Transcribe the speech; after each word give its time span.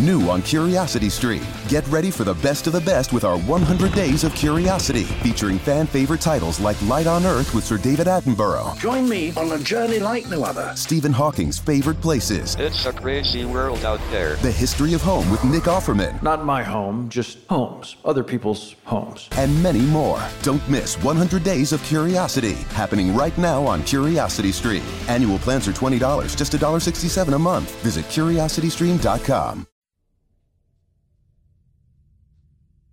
New 0.00 0.28
on 0.30 0.42
Curiosity 0.42 1.08
Stream. 1.08 1.42
Get 1.66 1.86
ready 1.88 2.10
for 2.10 2.22
the 2.22 2.34
best 2.34 2.66
of 2.68 2.72
the 2.72 2.80
best 2.80 3.12
with 3.12 3.24
our 3.24 3.36
100 3.38 3.92
Days 3.92 4.22
of 4.22 4.32
Curiosity, 4.34 5.02
featuring 5.04 5.58
fan 5.58 5.86
favorite 5.86 6.20
titles 6.20 6.60
like 6.60 6.80
Light 6.82 7.06
on 7.08 7.26
Earth 7.26 7.52
with 7.52 7.64
Sir 7.64 7.78
David 7.78 8.06
Attenborough, 8.06 8.78
Join 8.78 9.08
me 9.08 9.32
on 9.36 9.50
a 9.52 9.58
journey 9.58 9.98
like 9.98 10.28
no 10.28 10.44
other. 10.44 10.72
Stephen 10.76 11.12
Hawking's 11.12 11.58
favorite 11.58 12.00
places, 12.00 12.54
It's 12.60 12.86
a 12.86 12.92
crazy 12.92 13.44
world 13.44 13.84
out 13.84 14.00
there. 14.10 14.36
The 14.36 14.52
History 14.52 14.94
of 14.94 15.02
Home 15.02 15.28
with 15.30 15.42
Nick 15.44 15.64
Offerman, 15.64 16.22
Not 16.22 16.44
my 16.44 16.62
home, 16.62 17.08
just 17.08 17.38
homes, 17.48 17.96
other 18.04 18.22
people's 18.22 18.76
homes. 18.84 19.28
and 19.32 19.60
many 19.62 19.80
more. 19.80 20.22
Don't 20.42 20.66
miss 20.68 20.94
100 21.02 21.42
Days 21.42 21.72
of 21.72 21.82
Curiosity, 21.82 22.54
happening 22.70 23.16
right 23.16 23.36
now 23.36 23.66
on 23.66 23.82
Curiosity 23.82 24.52
Stream. 24.52 24.82
Annual 25.08 25.38
plans 25.40 25.66
are 25.66 25.72
$20, 25.72 26.36
just 26.36 26.52
$1.67 26.52 27.34
a 27.34 27.38
month. 27.38 27.74
Visit 27.82 28.04
curiositystream.com. 28.06 29.66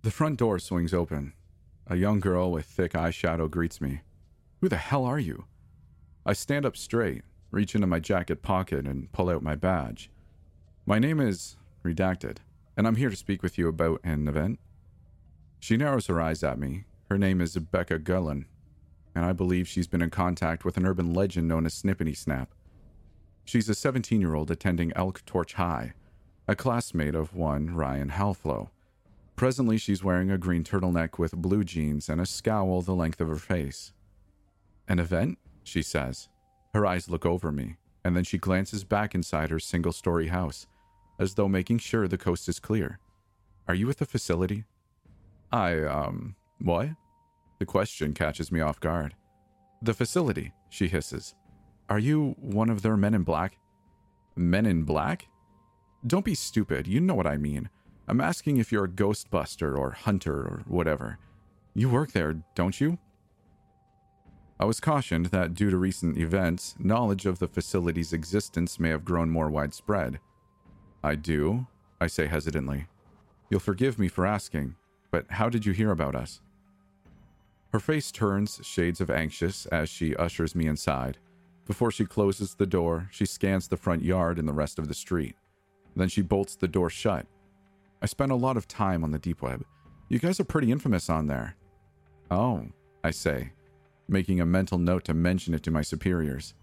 The 0.06 0.12
front 0.12 0.38
door 0.38 0.60
swings 0.60 0.94
open. 0.94 1.32
A 1.88 1.96
young 1.96 2.20
girl 2.20 2.52
with 2.52 2.64
thick 2.64 2.92
eyeshadow 2.92 3.50
greets 3.50 3.80
me. 3.80 4.02
Who 4.60 4.68
the 4.68 4.76
hell 4.76 5.04
are 5.04 5.18
you? 5.18 5.46
I 6.24 6.32
stand 6.32 6.64
up 6.64 6.76
straight, 6.76 7.24
reach 7.50 7.74
into 7.74 7.88
my 7.88 7.98
jacket 7.98 8.40
pocket, 8.40 8.86
and 8.86 9.10
pull 9.10 9.28
out 9.28 9.42
my 9.42 9.56
badge. 9.56 10.08
My 10.86 11.00
name 11.00 11.18
is 11.18 11.56
Redacted, 11.84 12.36
and 12.76 12.86
I'm 12.86 12.94
here 12.94 13.10
to 13.10 13.16
speak 13.16 13.42
with 13.42 13.58
you 13.58 13.66
about 13.66 14.00
an 14.04 14.28
event. 14.28 14.60
She 15.58 15.76
narrows 15.76 16.06
her 16.06 16.20
eyes 16.20 16.44
at 16.44 16.60
me. 16.60 16.84
Her 17.10 17.18
name 17.18 17.40
is 17.40 17.56
Becca 17.56 17.98
Gullen, 17.98 18.46
and 19.12 19.24
I 19.24 19.32
believe 19.32 19.66
she's 19.66 19.88
been 19.88 20.02
in 20.02 20.10
contact 20.10 20.64
with 20.64 20.76
an 20.76 20.86
urban 20.86 21.14
legend 21.14 21.48
known 21.48 21.66
as 21.66 21.74
Snippity 21.74 22.16
Snap. 22.16 22.54
She's 23.44 23.68
a 23.68 23.74
17 23.74 24.20
year 24.20 24.36
old 24.36 24.52
attending 24.52 24.92
Elk 24.94 25.24
Torch 25.26 25.54
High, 25.54 25.94
a 26.46 26.54
classmate 26.54 27.16
of 27.16 27.34
one 27.34 27.74
Ryan 27.74 28.10
Halflow. 28.10 28.70
Presently, 29.36 29.76
she's 29.76 30.02
wearing 30.02 30.30
a 30.30 30.38
green 30.38 30.64
turtleneck 30.64 31.18
with 31.18 31.36
blue 31.36 31.62
jeans 31.62 32.08
and 32.08 32.22
a 32.22 32.26
scowl 32.26 32.80
the 32.80 32.94
length 32.94 33.20
of 33.20 33.28
her 33.28 33.36
face. 33.36 33.92
An 34.88 34.98
event? 34.98 35.38
She 35.62 35.82
says. 35.82 36.28
Her 36.72 36.86
eyes 36.86 37.10
look 37.10 37.26
over 37.26 37.52
me, 37.52 37.76
and 38.02 38.16
then 38.16 38.24
she 38.24 38.38
glances 38.38 38.82
back 38.82 39.14
inside 39.14 39.50
her 39.50 39.58
single 39.58 39.92
story 39.92 40.28
house, 40.28 40.66
as 41.18 41.34
though 41.34 41.48
making 41.48 41.78
sure 41.78 42.08
the 42.08 42.16
coast 42.16 42.48
is 42.48 42.58
clear. 42.58 42.98
Are 43.68 43.74
you 43.74 43.90
at 43.90 43.98
the 43.98 44.06
facility? 44.06 44.64
I, 45.52 45.82
um, 45.82 46.34
what? 46.60 46.88
The 47.58 47.66
question 47.66 48.14
catches 48.14 48.50
me 48.50 48.60
off 48.60 48.80
guard. 48.80 49.14
The 49.82 49.94
facility, 49.94 50.52
she 50.70 50.88
hisses. 50.88 51.34
Are 51.90 51.98
you 51.98 52.36
one 52.38 52.70
of 52.70 52.80
their 52.82 52.96
men 52.96 53.14
in 53.14 53.22
black? 53.22 53.58
Men 54.34 54.64
in 54.64 54.84
black? 54.84 55.28
Don't 56.06 56.24
be 56.24 56.34
stupid, 56.34 56.86
you 56.86 57.00
know 57.00 57.14
what 57.14 57.26
I 57.26 57.36
mean. 57.36 57.68
I'm 58.08 58.20
asking 58.20 58.58
if 58.58 58.70
you're 58.70 58.84
a 58.84 58.88
ghostbuster 58.88 59.76
or 59.76 59.90
hunter 59.90 60.34
or 60.34 60.62
whatever. 60.66 61.18
You 61.74 61.88
work 61.88 62.12
there, 62.12 62.36
don't 62.54 62.80
you? 62.80 62.98
I 64.58 64.64
was 64.64 64.80
cautioned 64.80 65.26
that 65.26 65.54
due 65.54 65.70
to 65.70 65.76
recent 65.76 66.16
events, 66.16 66.76
knowledge 66.78 67.26
of 67.26 67.38
the 67.38 67.48
facility's 67.48 68.12
existence 68.12 68.80
may 68.80 68.88
have 68.88 69.04
grown 69.04 69.28
more 69.28 69.50
widespread. 69.50 70.18
I 71.02 71.14
do, 71.14 71.66
I 72.00 72.06
say 72.06 72.26
hesitantly. 72.26 72.86
You'll 73.50 73.60
forgive 73.60 73.98
me 73.98 74.08
for 74.08 74.24
asking, 74.24 74.76
but 75.10 75.26
how 75.30 75.48
did 75.48 75.66
you 75.66 75.72
hear 75.72 75.90
about 75.90 76.14
us? 76.14 76.40
Her 77.72 77.80
face 77.80 78.10
turns 78.10 78.60
shades 78.62 79.00
of 79.00 79.10
anxious 79.10 79.66
as 79.66 79.90
she 79.90 80.16
ushers 80.16 80.54
me 80.54 80.66
inside. 80.66 81.18
Before 81.66 81.90
she 81.90 82.06
closes 82.06 82.54
the 82.54 82.66
door, 82.66 83.08
she 83.10 83.26
scans 83.26 83.68
the 83.68 83.76
front 83.76 84.02
yard 84.02 84.38
and 84.38 84.48
the 84.48 84.52
rest 84.52 84.78
of 84.78 84.88
the 84.88 84.94
street. 84.94 85.34
Then 85.94 86.08
she 86.08 86.22
bolts 86.22 86.56
the 86.56 86.68
door 86.68 86.88
shut. 86.88 87.26
I 88.02 88.06
spent 88.06 88.32
a 88.32 88.36
lot 88.36 88.56
of 88.56 88.68
time 88.68 89.02
on 89.02 89.10
the 89.10 89.18
deep 89.18 89.42
web. 89.42 89.64
You 90.08 90.18
guys 90.18 90.38
are 90.38 90.44
pretty 90.44 90.70
infamous 90.70 91.10
on 91.10 91.26
there. 91.26 91.56
Oh, 92.30 92.66
I 93.02 93.10
say, 93.10 93.52
making 94.08 94.40
a 94.40 94.46
mental 94.46 94.78
note 94.78 95.04
to 95.04 95.14
mention 95.14 95.54
it 95.54 95.62
to 95.64 95.70
my 95.70 95.82
superiors. 95.82 96.54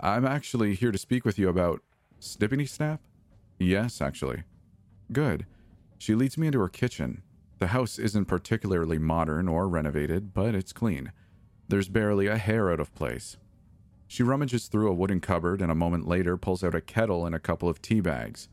I'm 0.00 0.26
actually 0.26 0.74
here 0.74 0.92
to 0.92 0.98
speak 0.98 1.24
with 1.24 1.38
you 1.38 1.48
about 1.48 1.80
Snippity 2.20 2.68
Snap? 2.68 3.00
Yes, 3.58 4.00
actually. 4.00 4.44
Good. 5.12 5.46
She 5.98 6.14
leads 6.14 6.38
me 6.38 6.48
into 6.48 6.60
her 6.60 6.68
kitchen. 6.68 7.22
The 7.58 7.68
house 7.68 7.98
isn't 7.98 8.24
particularly 8.24 8.98
modern 8.98 9.48
or 9.48 9.68
renovated, 9.68 10.34
but 10.34 10.54
it's 10.54 10.72
clean. 10.72 11.12
There's 11.68 11.88
barely 11.88 12.26
a 12.26 12.38
hair 12.38 12.70
out 12.72 12.80
of 12.80 12.94
place. 12.94 13.36
She 14.08 14.22
rummages 14.22 14.66
through 14.66 14.90
a 14.90 14.94
wooden 14.94 15.20
cupboard 15.20 15.62
and 15.62 15.70
a 15.70 15.76
moment 15.76 16.08
later 16.08 16.36
pulls 16.36 16.64
out 16.64 16.74
a 16.74 16.80
kettle 16.80 17.24
and 17.24 17.34
a 17.34 17.40
couple 17.40 17.68
of 17.68 17.80
tea 17.80 18.00
bags. 18.00 18.48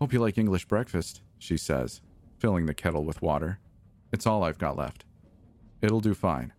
Hope 0.00 0.12
you 0.12 0.18
like 0.18 0.36
English 0.36 0.66
breakfast, 0.66 1.22
she 1.44 1.58
says, 1.58 2.00
filling 2.38 2.64
the 2.66 2.74
kettle 2.74 3.04
with 3.04 3.20
water. 3.20 3.58
It's 4.12 4.26
all 4.26 4.42
I've 4.42 4.58
got 4.58 4.78
left. 4.78 5.04
It'll 5.82 6.00
do 6.00 6.14
fine. 6.14 6.52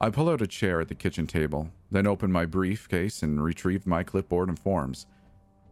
I 0.00 0.10
pull 0.10 0.30
out 0.30 0.40
a 0.40 0.46
chair 0.46 0.80
at 0.80 0.88
the 0.88 0.94
kitchen 0.94 1.26
table, 1.26 1.70
then 1.90 2.06
open 2.06 2.32
my 2.32 2.46
briefcase 2.46 3.22
and 3.22 3.42
retrieve 3.42 3.86
my 3.86 4.02
clipboard 4.02 4.48
and 4.48 4.58
forms. 4.58 5.06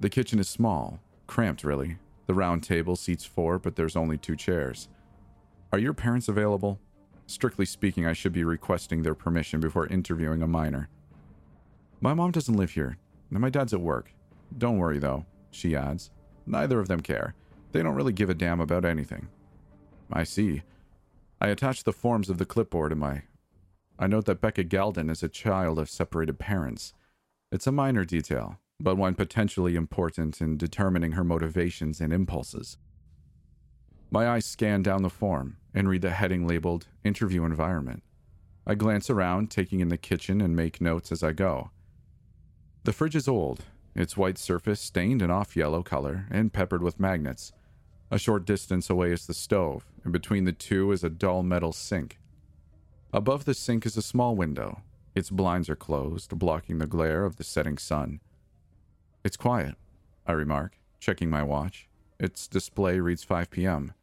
The 0.01 0.11
kitchen 0.11 0.39
is 0.39 0.49
small, 0.49 1.01
cramped 1.27 1.65
really. 1.65 1.97
The 2.27 2.35
round 2.35 2.63
table 2.63 2.97
seats 2.97 3.25
four, 3.25 3.59
but 3.59 3.77
there's 3.77 3.97
only 3.97 4.19
two 4.19 4.37
chairs. 4.37 4.89
Are 5.73 5.79
your 5.79 5.95
parents 5.95 6.29
available? 6.29 6.79
Strictly 7.27 7.65
speaking, 7.65 8.07
I 8.07 8.13
should 8.13 8.33
be 8.33 8.45
requesting 8.45 9.03
their 9.03 9.15
permission 9.15 9.59
before 9.59 9.87
interviewing 9.87 10.43
a 10.43 10.47
minor. 10.47 10.89
My 12.01 12.13
mom 12.13 12.31
doesn't 12.31 12.57
live 12.57 12.73
here, 12.73 12.99
and 13.31 13.41
my 13.41 13.49
dad's 13.49 13.73
at 13.73 13.81
work. 13.81 14.13
Don't 14.57 14.79
worry, 14.79 14.99
though, 14.99 15.25
she 15.51 15.75
adds. 15.75 16.11
Neither 16.47 16.79
of 16.79 16.89
them 16.89 17.01
care. 17.01 17.35
They 17.73 17.83
don't 17.83 17.95
really 17.95 18.13
give 18.13 18.31
a 18.31 18.35
damn 18.35 18.61
about 18.61 18.85
anything. 18.85 19.29
I 20.13 20.25
see. 20.25 20.63
I 21.41 21.49
attach 21.49 21.85
the 21.85 21.93
forms 21.93 22.29
of 22.29 22.39
the 22.39 22.47
clipboard 22.47 22.91
to 22.91 22.97
my. 22.97 23.23
I 23.99 24.07
note 24.07 24.27
that 24.27 24.41
Becca 24.41 24.65
Galden 24.65 25.11
is 25.11 25.23
a 25.23 25.29
child 25.29 25.79
of 25.79 25.91
separated 25.91 26.39
parents. 26.39 26.93
It's 27.51 27.67
a 27.67 27.73
minor 27.73 28.05
detail, 28.05 28.59
but 28.79 28.97
one 28.97 29.15
potentially 29.15 29.75
important 29.75 30.41
in 30.41 30.57
determining 30.57 31.13
her 31.13 31.25
motivations 31.25 32.01
and 32.01 32.13
impulses. 32.13 32.79
My 34.11 34.29
eyes 34.29 34.45
scan 34.45 34.83
down 34.83 35.03
the 35.03 35.11
form 35.11 35.57
and 35.75 35.89
read 35.89 36.03
the 36.03 36.11
heading 36.11 36.47
labeled 36.47 36.89
Interview 37.03 37.45
Environment. 37.45 38.03
I 38.67 38.75
glance 38.75 39.09
around, 39.09 39.51
taking 39.51 39.81
in 39.81 39.89
the 39.89 39.97
kitchen, 39.97 40.41
and 40.41 40.55
make 40.55 40.81
notes 40.81 41.11
as 41.11 41.23
I 41.23 41.33
go. 41.33 41.71
The 42.85 42.93
fridge 42.93 43.17
is 43.17 43.27
old, 43.27 43.65
its 43.95 44.17
white 44.17 44.39
surface 44.39 44.81
stained 44.81 45.23
an 45.23 45.31
off 45.31 45.57
yellow 45.57 45.83
color 45.83 46.27
and 46.31 46.53
peppered 46.53 46.83
with 46.83 47.01
magnets. 47.01 47.53
A 48.13 48.19
short 48.19 48.45
distance 48.45 48.91
away 48.91 49.11
is 49.11 49.27
the 49.27 49.33
stove, 49.33 49.87
and 50.05 50.13
between 50.13 50.45
the 50.45 50.53
two 50.53 50.93
is 50.93 51.03
a 51.03 51.09
dull 51.09 51.43
metal 51.43 51.73
sink. 51.73 52.19
Above 53.11 53.47
the 53.47 53.55
sink 53.55 53.87
is 53.87 53.97
a 53.97 54.03
small 54.03 54.37
window. 54.37 54.83
Its 55.15 55.31
blinds 55.31 55.71
are 55.71 55.77
closed, 55.77 56.39
blocking 56.39 56.77
the 56.77 56.87
glare 56.87 57.25
of 57.25 57.37
the 57.37 57.43
setting 57.43 57.79
sun. 57.79 58.21
It's 59.25 59.39
quiet, 59.39 59.77
I 60.27 60.33
remark, 60.33 60.79
checking 61.01 61.31
my 61.31 61.43
watch. 61.43 61.89
Its 62.21 62.47
display 62.49 63.01
reads 63.01 63.25
5 63.25 63.51
p.m. 63.51 63.95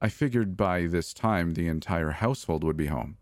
I 0.00 0.08
figured 0.08 0.56
by 0.56 0.86
this 0.86 1.12
time 1.12 1.54
the 1.54 1.66
entire 1.66 2.12
household 2.12 2.62
would 2.62 2.76
be 2.76 2.86
home. 2.86 3.16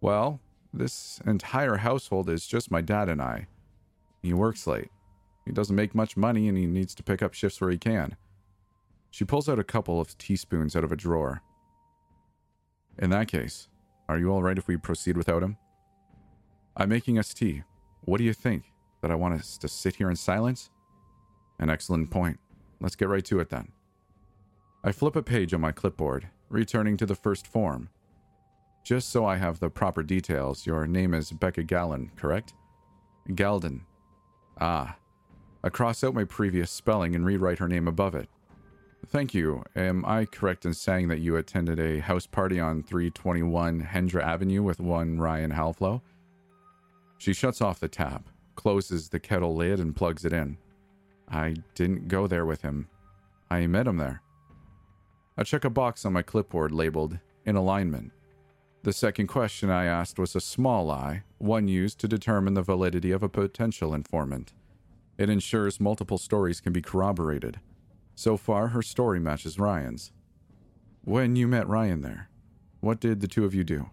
Well, 0.00 0.38
this 0.72 1.20
entire 1.26 1.78
household 1.78 2.30
is 2.30 2.46
just 2.46 2.70
my 2.70 2.80
dad 2.80 3.08
and 3.08 3.20
I. 3.20 3.48
He 4.22 4.32
works 4.32 4.68
late. 4.68 4.92
He 5.44 5.50
doesn't 5.50 5.74
make 5.74 5.96
much 5.96 6.16
money 6.16 6.46
and 6.46 6.56
he 6.56 6.66
needs 6.66 6.94
to 6.94 7.02
pick 7.02 7.24
up 7.24 7.34
shifts 7.34 7.60
where 7.60 7.70
he 7.70 7.78
can. 7.78 8.14
She 9.10 9.24
pulls 9.24 9.48
out 9.48 9.58
a 9.58 9.64
couple 9.64 10.00
of 10.00 10.16
teaspoons 10.18 10.76
out 10.76 10.84
of 10.84 10.92
a 10.92 10.96
drawer. 10.96 11.42
In 12.98 13.10
that 13.10 13.28
case, 13.28 13.68
are 14.08 14.18
you 14.18 14.30
all 14.32 14.42
right 14.42 14.58
if 14.58 14.68
we 14.68 14.76
proceed 14.76 15.16
without 15.16 15.42
him? 15.42 15.56
I'm 16.76 16.88
making 16.88 17.18
us 17.18 17.34
tea. 17.34 17.62
What 18.02 18.18
do 18.18 18.24
you 18.24 18.32
think? 18.32 18.72
That 19.02 19.10
I 19.10 19.14
want 19.14 19.34
us 19.34 19.56
to 19.58 19.68
sit 19.68 19.96
here 19.96 20.10
in 20.10 20.16
silence? 20.16 20.70
An 21.58 21.70
excellent 21.70 22.10
point. 22.10 22.38
Let's 22.80 22.96
get 22.96 23.08
right 23.08 23.24
to 23.26 23.40
it 23.40 23.50
then. 23.50 23.72
I 24.84 24.92
flip 24.92 25.16
a 25.16 25.22
page 25.22 25.52
on 25.52 25.60
my 25.60 25.72
clipboard, 25.72 26.28
returning 26.48 26.96
to 26.98 27.06
the 27.06 27.14
first 27.14 27.46
form. 27.46 27.90
Just 28.82 29.10
so 29.10 29.26
I 29.26 29.36
have 29.36 29.60
the 29.60 29.68
proper 29.68 30.02
details, 30.02 30.66
your 30.66 30.86
name 30.86 31.12
is 31.12 31.32
Becca 31.32 31.64
Gallen, 31.64 32.10
correct? 32.16 32.54
Galden. 33.28 33.82
Ah. 34.60 34.96
I 35.62 35.68
cross 35.68 36.02
out 36.02 36.14
my 36.14 36.24
previous 36.24 36.70
spelling 36.70 37.14
and 37.14 37.26
rewrite 37.26 37.58
her 37.58 37.68
name 37.68 37.86
above 37.86 38.14
it. 38.14 38.28
Thank 39.06 39.34
you. 39.34 39.64
Am 39.74 40.04
I 40.04 40.24
correct 40.24 40.64
in 40.64 40.74
saying 40.74 41.08
that 41.08 41.20
you 41.20 41.36
attended 41.36 41.80
a 41.80 42.00
house 42.00 42.26
party 42.26 42.60
on 42.60 42.82
321 42.82 43.82
Hendra 43.82 44.22
Avenue 44.22 44.62
with 44.62 44.78
one 44.78 45.18
Ryan 45.18 45.50
Halflow? 45.50 46.02
She 47.18 47.32
shuts 47.32 47.60
off 47.60 47.80
the 47.80 47.88
tap, 47.88 48.28
closes 48.54 49.08
the 49.08 49.18
kettle 49.18 49.54
lid, 49.54 49.80
and 49.80 49.96
plugs 49.96 50.24
it 50.24 50.32
in. 50.32 50.58
I 51.28 51.56
didn't 51.74 52.08
go 52.08 52.26
there 52.26 52.46
with 52.46 52.62
him. 52.62 52.88
I 53.50 53.66
met 53.66 53.86
him 53.86 53.96
there. 53.96 54.22
I 55.36 55.42
check 55.42 55.64
a 55.64 55.70
box 55.70 56.04
on 56.04 56.12
my 56.12 56.22
clipboard 56.22 56.70
labeled 56.70 57.18
In 57.44 57.56
Alignment. 57.56 58.12
The 58.82 58.92
second 58.92 59.26
question 59.26 59.70
I 59.70 59.84
asked 59.84 60.18
was 60.18 60.34
a 60.34 60.40
small 60.40 60.86
lie, 60.86 61.24
one 61.38 61.68
used 61.68 61.98
to 62.00 62.08
determine 62.08 62.54
the 62.54 62.62
validity 62.62 63.10
of 63.10 63.22
a 63.22 63.28
potential 63.28 63.92
informant. 63.92 64.52
It 65.18 65.28
ensures 65.28 65.80
multiple 65.80 66.16
stories 66.16 66.60
can 66.60 66.72
be 66.72 66.80
corroborated. 66.80 67.60
So 68.20 68.36
far, 68.36 68.68
her 68.68 68.82
story 68.82 69.18
matches 69.18 69.58
Ryan's. 69.58 70.12
When 71.04 71.36
you 71.36 71.48
met 71.48 71.66
Ryan 71.66 72.02
there, 72.02 72.28
what 72.80 73.00
did 73.00 73.22
the 73.22 73.26
two 73.26 73.46
of 73.46 73.54
you 73.54 73.64
do? 73.64 73.88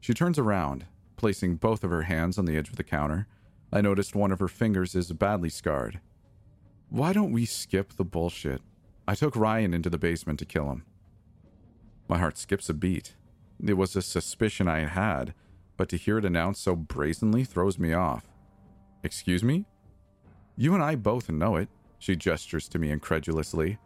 She 0.00 0.12
turns 0.12 0.36
around, 0.36 0.86
placing 1.14 1.58
both 1.58 1.84
of 1.84 1.92
her 1.92 2.02
hands 2.02 2.38
on 2.38 2.44
the 2.44 2.56
edge 2.56 2.70
of 2.70 2.74
the 2.74 2.82
counter. 2.82 3.28
I 3.72 3.82
noticed 3.82 4.16
one 4.16 4.32
of 4.32 4.40
her 4.40 4.48
fingers 4.48 4.96
is 4.96 5.12
badly 5.12 5.48
scarred. 5.48 6.00
Why 6.88 7.12
don't 7.12 7.30
we 7.30 7.44
skip 7.44 7.92
the 7.92 8.02
bullshit? 8.02 8.62
I 9.06 9.14
took 9.14 9.36
Ryan 9.36 9.74
into 9.74 9.90
the 9.90 9.96
basement 9.96 10.40
to 10.40 10.44
kill 10.44 10.68
him. 10.68 10.82
My 12.08 12.18
heart 12.18 12.36
skips 12.36 12.68
a 12.68 12.74
beat. 12.74 13.14
It 13.64 13.74
was 13.74 13.94
a 13.94 14.02
suspicion 14.02 14.66
I 14.66 14.86
had, 14.86 15.34
but 15.76 15.88
to 15.90 15.96
hear 15.96 16.18
it 16.18 16.24
announced 16.24 16.64
so 16.64 16.74
brazenly 16.74 17.44
throws 17.44 17.78
me 17.78 17.92
off. 17.92 18.24
Excuse 19.04 19.44
me? 19.44 19.66
You 20.56 20.74
and 20.74 20.82
I 20.82 20.96
both 20.96 21.30
know 21.30 21.54
it, 21.54 21.68
she 21.98 22.16
gestures 22.16 22.68
to 22.68 22.78
me 22.78 22.90
incredulously. 22.90 23.78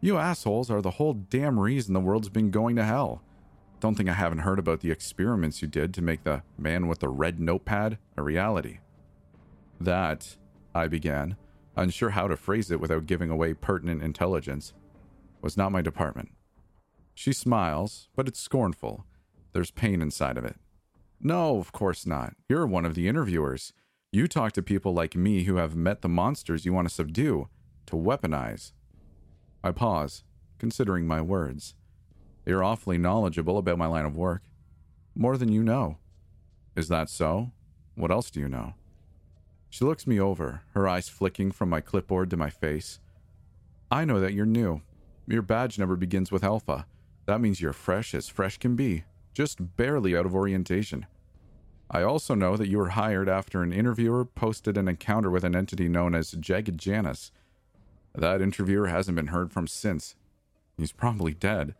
You 0.00 0.18
assholes 0.18 0.70
are 0.70 0.82
the 0.82 0.92
whole 0.92 1.14
damn 1.14 1.58
reason 1.58 1.94
the 1.94 2.00
world's 2.00 2.28
been 2.28 2.50
going 2.50 2.76
to 2.76 2.84
hell. 2.84 3.22
Don't 3.80 3.94
think 3.94 4.08
I 4.08 4.14
haven't 4.14 4.38
heard 4.38 4.58
about 4.58 4.80
the 4.80 4.90
experiments 4.90 5.62
you 5.62 5.68
did 5.68 5.92
to 5.94 6.02
make 6.02 6.24
the 6.24 6.42
man 6.56 6.86
with 6.86 7.00
the 7.00 7.08
red 7.08 7.40
notepad 7.40 7.98
a 8.16 8.22
reality. 8.22 8.78
That, 9.80 10.36
I 10.74 10.88
began, 10.88 11.36
unsure 11.76 12.10
how 12.10 12.28
to 12.28 12.36
phrase 12.36 12.70
it 12.70 12.80
without 12.80 13.06
giving 13.06 13.30
away 13.30 13.54
pertinent 13.54 14.02
intelligence, 14.02 14.72
was 15.42 15.56
not 15.56 15.72
my 15.72 15.82
department. 15.82 16.30
She 17.14 17.32
smiles, 17.32 18.08
but 18.16 18.26
it's 18.26 18.40
scornful. 18.40 19.04
There's 19.52 19.70
pain 19.70 20.02
inside 20.02 20.36
of 20.36 20.44
it. 20.44 20.56
No, 21.20 21.58
of 21.58 21.72
course 21.72 22.06
not. 22.06 22.34
You're 22.48 22.66
one 22.66 22.84
of 22.84 22.94
the 22.94 23.08
interviewers. 23.08 23.72
You 24.14 24.28
talk 24.28 24.52
to 24.52 24.62
people 24.62 24.94
like 24.94 25.16
me 25.16 25.42
who 25.42 25.56
have 25.56 25.74
met 25.74 26.00
the 26.00 26.08
monsters 26.08 26.64
you 26.64 26.72
want 26.72 26.88
to 26.88 26.94
subdue, 26.94 27.48
to 27.86 27.96
weaponize. 27.96 28.70
I 29.64 29.72
pause, 29.72 30.22
considering 30.56 31.04
my 31.04 31.20
words. 31.20 31.74
You're 32.46 32.62
awfully 32.62 32.96
knowledgeable 32.96 33.58
about 33.58 33.76
my 33.76 33.86
line 33.86 34.04
of 34.04 34.16
work. 34.16 34.42
More 35.16 35.36
than 35.36 35.50
you 35.50 35.64
know. 35.64 35.98
Is 36.76 36.86
that 36.86 37.10
so? 37.10 37.50
What 37.96 38.12
else 38.12 38.30
do 38.30 38.38
you 38.38 38.48
know? 38.48 38.74
She 39.68 39.84
looks 39.84 40.06
me 40.06 40.20
over, 40.20 40.62
her 40.74 40.86
eyes 40.86 41.08
flicking 41.08 41.50
from 41.50 41.68
my 41.68 41.80
clipboard 41.80 42.30
to 42.30 42.36
my 42.36 42.50
face. 42.50 43.00
I 43.90 44.04
know 44.04 44.20
that 44.20 44.32
you're 44.32 44.46
new. 44.46 44.82
Your 45.26 45.42
badge 45.42 45.76
number 45.76 45.96
begins 45.96 46.30
with 46.30 46.44
Alpha. 46.44 46.86
That 47.26 47.40
means 47.40 47.60
you're 47.60 47.72
fresh 47.72 48.14
as 48.14 48.28
fresh 48.28 48.58
can 48.58 48.76
be, 48.76 49.02
just 49.32 49.76
barely 49.76 50.16
out 50.16 50.24
of 50.24 50.36
orientation. 50.36 51.06
I 51.90 52.02
also 52.02 52.34
know 52.34 52.56
that 52.56 52.68
you 52.68 52.78
were 52.78 52.90
hired 52.90 53.28
after 53.28 53.62
an 53.62 53.72
interviewer 53.72 54.24
posted 54.24 54.76
an 54.76 54.88
encounter 54.88 55.30
with 55.30 55.44
an 55.44 55.54
entity 55.54 55.88
known 55.88 56.14
as 56.14 56.32
Jagged 56.32 56.78
Janus. 56.78 57.30
That 58.14 58.40
interviewer 58.40 58.88
hasn't 58.88 59.16
been 59.16 59.28
heard 59.28 59.52
from 59.52 59.66
since. 59.66 60.16
He's 60.76 60.92
probably 60.92 61.34
dead, 61.34 61.74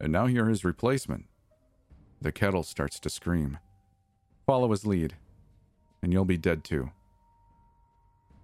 and 0.00 0.12
now 0.12 0.26
you're 0.26 0.48
his 0.48 0.64
replacement. 0.64 1.26
The 2.20 2.32
kettle 2.32 2.62
starts 2.62 2.98
to 3.00 3.10
scream. 3.10 3.58
Follow 4.46 4.70
his 4.70 4.86
lead, 4.86 5.14
and 6.02 6.12
you'll 6.12 6.24
be 6.24 6.36
dead 6.36 6.64
too. 6.64 6.90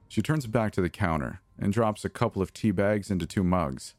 She 0.08 0.22
turns 0.22 0.46
back 0.46 0.72
to 0.72 0.80
the 0.80 0.88
counter 0.88 1.40
and 1.58 1.72
drops 1.72 2.04
a 2.04 2.10
couple 2.10 2.42
of 2.42 2.52
tea 2.52 2.70
bags 2.70 3.10
into 3.10 3.26
two 3.26 3.42
mugs. 3.42 3.94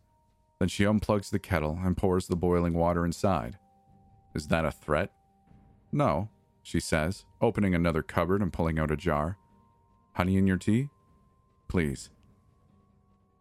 Then 0.59 0.69
she 0.69 0.83
unplugs 0.85 1.29
the 1.29 1.39
kettle 1.39 1.79
and 1.83 1.97
pours 1.97 2.27
the 2.27 2.35
boiling 2.35 2.73
water 2.73 3.05
inside. 3.05 3.57
Is 4.33 4.47
that 4.47 4.65
a 4.65 4.71
threat? 4.71 5.11
No, 5.91 6.29
she 6.67 6.81
says, 6.81 7.23
opening 7.39 7.73
another 7.73 8.03
cupboard 8.03 8.41
and 8.41 8.51
pulling 8.51 8.77
out 8.77 8.91
a 8.91 8.97
jar. 8.97 9.37
Honey 10.15 10.35
in 10.35 10.45
your 10.45 10.57
tea? 10.57 10.89
Please. 11.69 12.09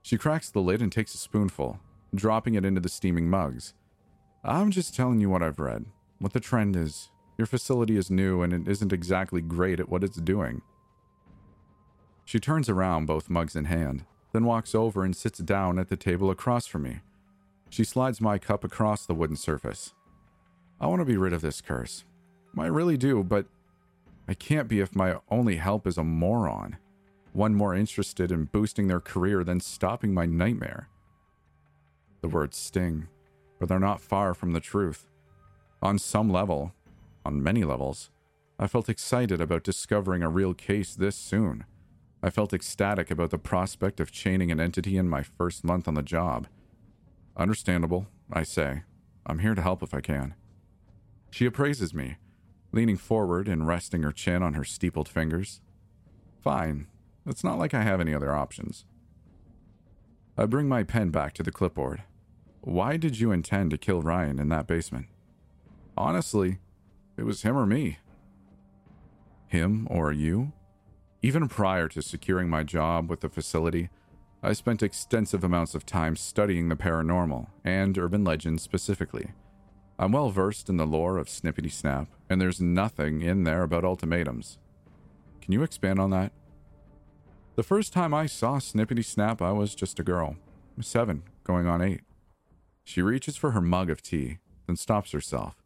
She 0.01 0.17
cracks 0.17 0.49
the 0.49 0.61
lid 0.61 0.81
and 0.81 0.93
takes 0.93 1.13
a 1.13 1.19
spoonful, 1.19 1.81
dropping 2.15 2.55
it 2.55 2.65
into 2.65 2.81
the 2.81 2.89
steaming 2.89 3.29
mugs. 3.29 3.75
I'm 4.45 4.71
just 4.71 4.95
telling 4.95 5.21
you 5.21 5.29
what 5.29 5.43
I've 5.43 5.59
read, 5.59 5.87
what 6.21 6.35
the 6.35 6.39
trend 6.39 6.77
is. 6.77 7.11
Your 7.37 7.47
facility 7.47 7.97
is 7.97 8.13
new 8.13 8.43
and 8.43 8.53
it 8.53 8.69
isn't 8.69 8.93
exactly 8.93 9.41
great 9.41 9.81
at 9.81 9.89
what 9.89 10.05
it's 10.05 10.19
doing. 10.19 10.63
She 12.25 12.39
turns 12.39 12.69
around, 12.69 13.07
both 13.07 13.29
mugs 13.29 13.57
in 13.57 13.65
hand, 13.65 14.05
then 14.33 14.45
walks 14.45 14.73
over 14.73 15.03
and 15.03 15.17
sits 15.17 15.41
down 15.41 15.81
at 15.81 15.89
the 15.89 15.97
table 15.97 16.31
across 16.31 16.69
from 16.69 16.85
me. 16.85 17.01
She 17.71 17.83
slides 17.83 18.21
my 18.21 18.39
cup 18.39 18.63
across 18.63 19.05
the 19.05 19.15
wooden 19.15 19.35
surface. 19.35 19.95
I 20.81 20.87
want 20.87 21.01
to 21.01 21.05
be 21.05 21.17
rid 21.17 21.33
of 21.33 21.43
this 21.43 21.61
curse. 21.61 22.05
I 22.59 22.67
really 22.67 22.97
do, 22.97 23.23
but 23.23 23.47
I 24.29 24.35
can't 24.35 24.69
be 24.69 24.81
if 24.81 24.97
my 24.97 25.17
only 25.31 25.57
help 25.57 25.87
is 25.87 25.99
a 25.99 26.05
moron. 26.05 26.77
One 27.33 27.55
more 27.55 27.75
interested 27.75 28.33
in 28.33 28.45
boosting 28.45 28.89
their 28.89 29.01
career 29.01 29.45
than 29.45 29.61
stopping 29.61 30.15
my 30.15 30.25
nightmare. 30.27 30.89
The 32.23 32.29
words 32.29 32.57
sting, 32.57 33.09
but 33.59 33.69
they're 33.69 33.79
not 33.79 34.01
far 34.01 34.33
from 34.33 34.53
the 34.53 34.61
truth. 34.61 35.07
On 35.83 35.99
some 35.99 36.31
level, 36.31 36.73
on 37.25 37.43
many 37.43 37.63
levels, 37.63 38.11
I 38.59 38.67
felt 38.67 38.89
excited 38.89 39.41
about 39.41 39.65
discovering 39.65 40.23
a 40.23 40.31
real 40.31 40.55
case 40.55 40.95
this 40.95 41.15
soon. 41.15 41.65
I 42.23 42.31
felt 42.31 42.55
ecstatic 42.55 43.11
about 43.11 43.31
the 43.31 43.39
prospect 43.39 44.01
of 44.01 44.11
chaining 44.11 44.51
an 44.51 44.61
entity 44.61 44.97
in 44.97 45.09
my 45.09 45.23
first 45.23 45.63
month 45.63 45.87
on 45.87 45.95
the 45.95 46.03
job. 46.03 46.49
Understandable, 47.37 48.07
I 48.33 48.45
say. 48.45 48.85
I'm 49.27 49.41
here 49.41 49.55
to 49.55 49.61
help 49.61 49.83
if 49.83 49.93
I 49.93 50.01
can. 50.01 50.35
She 51.31 51.45
appraises 51.45 51.93
me, 51.93 52.17
leaning 52.73 52.97
forward 52.97 53.49
and 53.49 53.67
resting 53.67 54.03
her 54.03 54.13
chin 54.13 54.43
on 54.43 54.55
her 54.55 54.65
steepled 54.65 55.09
fingers. 55.09 55.61
Fine. 56.43 56.87
It's 57.27 57.45
not 57.45 57.59
like 57.59 57.75
I 57.75 57.83
have 57.83 58.01
any 58.01 58.15
other 58.15 58.35
options. 58.35 58.85
I 60.39 60.47
bring 60.47 60.69
my 60.69 60.83
pen 60.83 61.11
back 61.11 61.33
to 61.35 61.43
the 61.43 61.51
clipboard. 61.51 62.03
Why 62.61 62.97
did 62.97 63.19
you 63.19 63.33
intend 63.33 63.71
to 63.71 63.79
kill 63.79 64.03
Ryan 64.03 64.39
in 64.39 64.49
that 64.51 64.67
basement? 64.67 65.07
Honestly, 65.97 66.59
it 67.17 67.23
was 67.23 67.43
him 67.43 67.57
or 67.57 67.67
me. 67.67 67.99
Him 69.49 69.87
or 69.91 70.13
you? 70.13 70.53
Even 71.23 71.49
prior 71.49 71.89
to 71.89 72.03
securing 72.03 72.49
my 72.51 72.63
job 72.63 73.09
with 73.09 73.21
the 73.21 73.29
facility, 73.29 73.89
I 74.43 74.53
spent 74.53 74.83
extensive 74.83 75.43
amounts 75.43 75.75
of 75.75 75.87
time 75.87 76.15
studying 76.15 76.69
the 76.69 76.77
paranormal 76.77 77.47
and 77.65 77.97
urban 77.97 78.23
legends 78.23 78.63
specifically. 78.63 79.33
I'm 79.99 80.13
well 80.13 80.31
versed 80.31 80.69
in 80.69 80.77
the 80.77 80.87
lore 80.87 81.17
of 81.17 81.29
Snippity 81.29 81.73
Snap, 81.73 82.09
and 82.29 82.41
there's 82.41 82.61
nothing 82.61 83.23
in 83.23 83.45
there 83.45 83.63
about 83.63 83.85
ultimatums. 83.85 84.59
Can 85.41 85.53
you 85.53 85.63
expand 85.63 85.99
on 85.99 86.11
that? 86.11 86.33
The 87.55 87.63
first 87.63 87.95
time 87.95 88.13
I 88.13 88.27
saw 88.27 88.59
Snippity 88.59 89.05
Snap, 89.05 89.41
I 89.41 89.53
was 89.53 89.75
just 89.75 89.99
a 89.99 90.03
girl, 90.03 90.37
seven, 90.81 91.23
going 91.45 91.67
on 91.67 91.81
eight. 91.81 92.03
She 92.85 93.01
reaches 93.01 93.37
for 93.37 93.53
her 93.53 93.63
mug 93.63 93.89
of 93.89 94.03
tea, 94.03 94.39
then 94.67 94.77
stops 94.77 95.13
herself. 95.13 95.63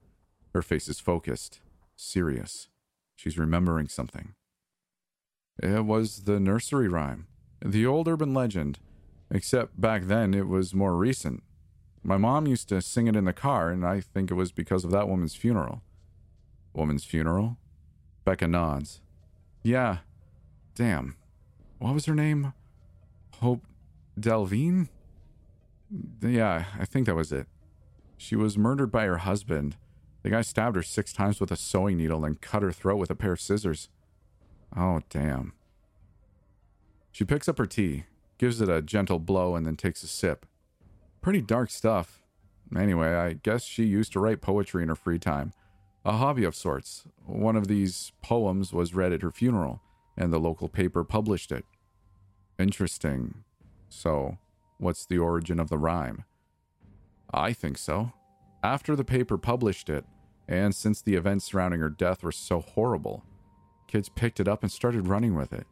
Her 0.54 0.62
face 0.62 0.88
is 0.88 1.00
focused, 1.00 1.60
serious. 1.96 2.68
She's 3.16 3.38
remembering 3.38 3.88
something. 3.88 4.34
It 5.60 5.84
was 5.84 6.22
the 6.22 6.38
nursery 6.38 6.88
rhyme, 6.88 7.26
the 7.64 7.84
old 7.84 8.06
urban 8.06 8.32
legend, 8.32 8.78
except 9.30 9.80
back 9.80 10.04
then 10.04 10.32
it 10.34 10.46
was 10.46 10.72
more 10.72 10.96
recent. 10.96 11.42
My 12.02 12.16
mom 12.16 12.46
used 12.46 12.68
to 12.70 12.80
sing 12.80 13.06
it 13.06 13.16
in 13.16 13.24
the 13.24 13.32
car, 13.32 13.70
and 13.70 13.84
I 13.84 14.00
think 14.00 14.30
it 14.30 14.34
was 14.34 14.52
because 14.52 14.84
of 14.84 14.90
that 14.90 15.08
woman's 15.08 15.34
funeral. 15.34 15.82
Woman's 16.72 17.04
funeral? 17.04 17.58
Becca 18.24 18.48
nods. 18.48 19.00
Yeah. 19.62 19.98
Damn. 20.74 21.16
What 21.78 21.94
was 21.94 22.06
her 22.06 22.14
name? 22.14 22.52
Hope 23.40 23.64
Delvine? 24.18 24.88
Yeah, 26.22 26.64
I 26.78 26.84
think 26.84 27.06
that 27.06 27.14
was 27.14 27.32
it. 27.32 27.46
She 28.16 28.36
was 28.36 28.56
murdered 28.56 28.92
by 28.92 29.06
her 29.06 29.18
husband. 29.18 29.76
The 30.22 30.30
guy 30.30 30.42
stabbed 30.42 30.76
her 30.76 30.82
six 30.82 31.12
times 31.12 31.40
with 31.40 31.50
a 31.50 31.56
sewing 31.56 31.96
needle 31.96 32.24
and 32.24 32.40
cut 32.40 32.62
her 32.62 32.72
throat 32.72 32.96
with 32.96 33.10
a 33.10 33.14
pair 33.14 33.32
of 33.32 33.40
scissors. 33.40 33.88
Oh, 34.76 35.00
damn. 35.08 35.54
She 37.10 37.24
picks 37.24 37.48
up 37.48 37.58
her 37.58 37.66
tea, 37.66 38.04
gives 38.38 38.60
it 38.60 38.68
a 38.68 38.82
gentle 38.82 39.18
blow, 39.18 39.56
and 39.56 39.66
then 39.66 39.76
takes 39.76 40.02
a 40.02 40.06
sip. 40.06 40.46
Pretty 41.20 41.40
dark 41.40 41.70
stuff. 41.70 42.22
Anyway, 42.76 43.14
I 43.14 43.34
guess 43.34 43.64
she 43.64 43.84
used 43.84 44.12
to 44.12 44.20
write 44.20 44.40
poetry 44.40 44.82
in 44.82 44.88
her 44.88 44.94
free 44.94 45.18
time. 45.18 45.52
A 46.04 46.12
hobby 46.12 46.44
of 46.44 46.54
sorts. 46.54 47.04
One 47.26 47.56
of 47.56 47.68
these 47.68 48.12
poems 48.22 48.72
was 48.72 48.94
read 48.94 49.12
at 49.12 49.22
her 49.22 49.30
funeral, 49.30 49.82
and 50.16 50.32
the 50.32 50.38
local 50.38 50.68
paper 50.68 51.04
published 51.04 51.52
it. 51.52 51.64
Interesting. 52.58 53.44
So, 53.88 54.38
what's 54.78 55.04
the 55.04 55.18
origin 55.18 55.60
of 55.60 55.68
the 55.68 55.78
rhyme? 55.78 56.24
I 57.32 57.52
think 57.52 57.76
so. 57.76 58.12
After 58.62 58.96
the 58.96 59.04
paper 59.04 59.36
published 59.36 59.90
it, 59.90 60.04
and 60.48 60.74
since 60.74 61.02
the 61.02 61.14
events 61.14 61.46
surrounding 61.46 61.80
her 61.80 61.90
death 61.90 62.22
were 62.22 62.32
so 62.32 62.60
horrible, 62.60 63.24
Kids 63.90 64.08
picked 64.08 64.38
it 64.38 64.46
up 64.46 64.62
and 64.62 64.70
started 64.70 65.08
running 65.08 65.34
with 65.34 65.52
it. 65.52 65.66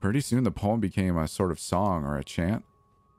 Pretty 0.00 0.20
soon, 0.20 0.44
the 0.44 0.50
poem 0.52 0.78
became 0.78 1.16
a 1.16 1.26
sort 1.26 1.50
of 1.50 1.58
song 1.58 2.04
or 2.04 2.16
a 2.16 2.22
chant. 2.22 2.64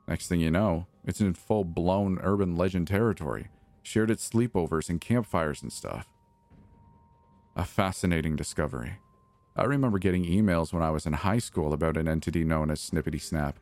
Next 0.08 0.28
thing 0.28 0.40
you 0.40 0.50
know, 0.50 0.86
it's 1.04 1.20
in 1.20 1.34
full 1.34 1.64
blown 1.64 2.18
urban 2.22 2.56
legend 2.56 2.88
territory, 2.88 3.48
shared 3.82 4.10
at 4.10 4.18
sleepovers 4.18 4.88
and 4.88 5.00
campfires 5.00 5.62
and 5.62 5.72
stuff. 5.72 6.08
A 7.56 7.64
fascinating 7.64 8.36
discovery. 8.36 8.98
I 9.56 9.64
remember 9.64 9.98
getting 9.98 10.24
emails 10.24 10.72
when 10.72 10.82
I 10.82 10.90
was 10.90 11.06
in 11.06 11.12
high 11.12 11.38
school 11.38 11.72
about 11.72 11.96
an 11.96 12.08
entity 12.08 12.44
known 12.44 12.70
as 12.70 12.80
Snippity 12.80 13.20
Snap. 13.20 13.58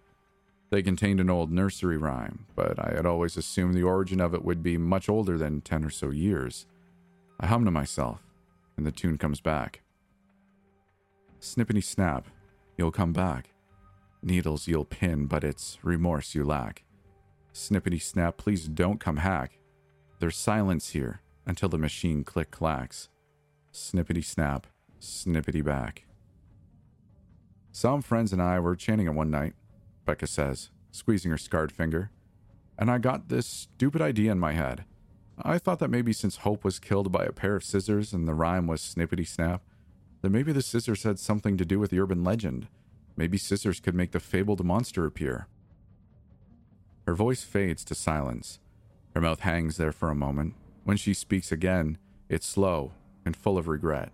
They 0.71 0.83
contained 0.83 1.19
an 1.19 1.31
old 1.31 1.51
nursery 1.51 1.97
rhyme, 1.97 2.47
but 2.55 2.79
I 2.79 2.95
had 2.95 3.07
always 3.07 3.37
assumed 3.37 3.75
the 3.75 3.83
origin 3.83 4.21
of 4.21 4.35
it 4.35 4.45
would 4.45 4.63
be 4.63 4.77
much 4.77 5.09
older 5.09 5.39
than 5.39 5.63
10 5.63 5.85
or 5.85 5.91
so 5.91 6.11
years. 6.11 6.67
I 7.41 7.47
hum 7.47 7.65
to 7.65 7.71
myself, 7.71 8.23
and 8.77 8.85
the 8.85 8.93
tune 8.93 9.17
comes 9.17 9.41
back. 9.41 9.81
Snippity 11.41 11.83
snap, 11.83 12.27
you'll 12.77 12.91
come 12.91 13.13
back. 13.13 13.51
Needles 14.23 14.69
you'll 14.69 14.85
pin, 14.85 15.27
but 15.27 15.45
it's 15.45 15.79
remorse 15.83 16.35
you 16.35 16.45
lack. 16.45 16.85
Snippity 17.59 18.01
snap, 18.01 18.37
please 18.37 18.69
don't 18.69 19.01
come 19.01 19.17
hack. 19.17 19.59
There's 20.21 20.37
silence 20.37 20.91
here 20.91 21.23
until 21.45 21.69
the 21.69 21.77
machine 21.77 22.23
click 22.23 22.53
clacks. 22.53 23.09
Snippity 23.73 24.25
snap, 24.25 24.69
snippity 25.01 25.65
back. 25.65 26.05
Some 27.73 28.01
friends 28.01 28.33
and 28.33 28.41
I 28.41 28.61
were 28.61 28.77
chanting 28.77 29.09
it 29.09 29.15
one 29.15 29.33
night, 29.33 29.55
Becca 30.05 30.29
says, 30.29 30.71
squeezing 30.93 31.33
her 31.33 31.37
scarred 31.37 31.73
finger, 31.73 32.13
and 32.79 32.93
I 32.93 32.99
got 32.99 33.29
this 33.29 33.47
stupid 33.47 34.01
idea 34.01 34.31
in 34.31 34.39
my 34.39 34.53
head. 34.53 34.85
I 35.43 35.59
thought 35.59 35.81
that 35.81 35.91
maybe 35.91 36.13
since 36.13 36.37
Hope 36.37 36.63
was 36.63 36.79
killed 36.79 37.11
by 37.11 37.25
a 37.25 37.33
pair 37.33 37.57
of 37.57 37.65
scissors 37.65 38.13
and 38.13 38.29
the 38.29 38.35
rhyme 38.35 38.69
was 38.69 38.81
snippity 38.81 39.27
snap, 39.27 39.63
that 40.23 40.31
maybe 40.31 40.53
the 40.53 40.63
scissors 40.63 41.03
had 41.03 41.19
something 41.19 41.57
to 41.57 41.65
do 41.65 41.81
with 41.81 41.91
the 41.91 41.99
urban 41.99 42.23
legend. 42.23 42.69
Maybe 43.17 43.37
scissors 43.37 43.81
could 43.81 43.97
make 43.97 44.13
the 44.13 44.21
fabled 44.21 44.65
monster 44.65 45.05
appear. 45.05 45.49
Her 47.09 47.15
voice 47.15 47.43
fades 47.43 47.87
to 47.87 47.95
silence. 47.95 48.61
Her 49.15 49.23
mouth 49.23 49.41
hangs 49.41 49.79
there 49.79 49.93
for 49.93 50.11
a 50.11 50.15
moment. 50.15 50.53
When 50.85 50.99
she 50.99 51.15
speaks 51.15 51.51
again, 51.51 51.97
it's 52.29 52.47
slow 52.47 52.93
and 53.25 53.35
full 53.35 53.57
of 53.57 53.67
regret. 53.67 54.13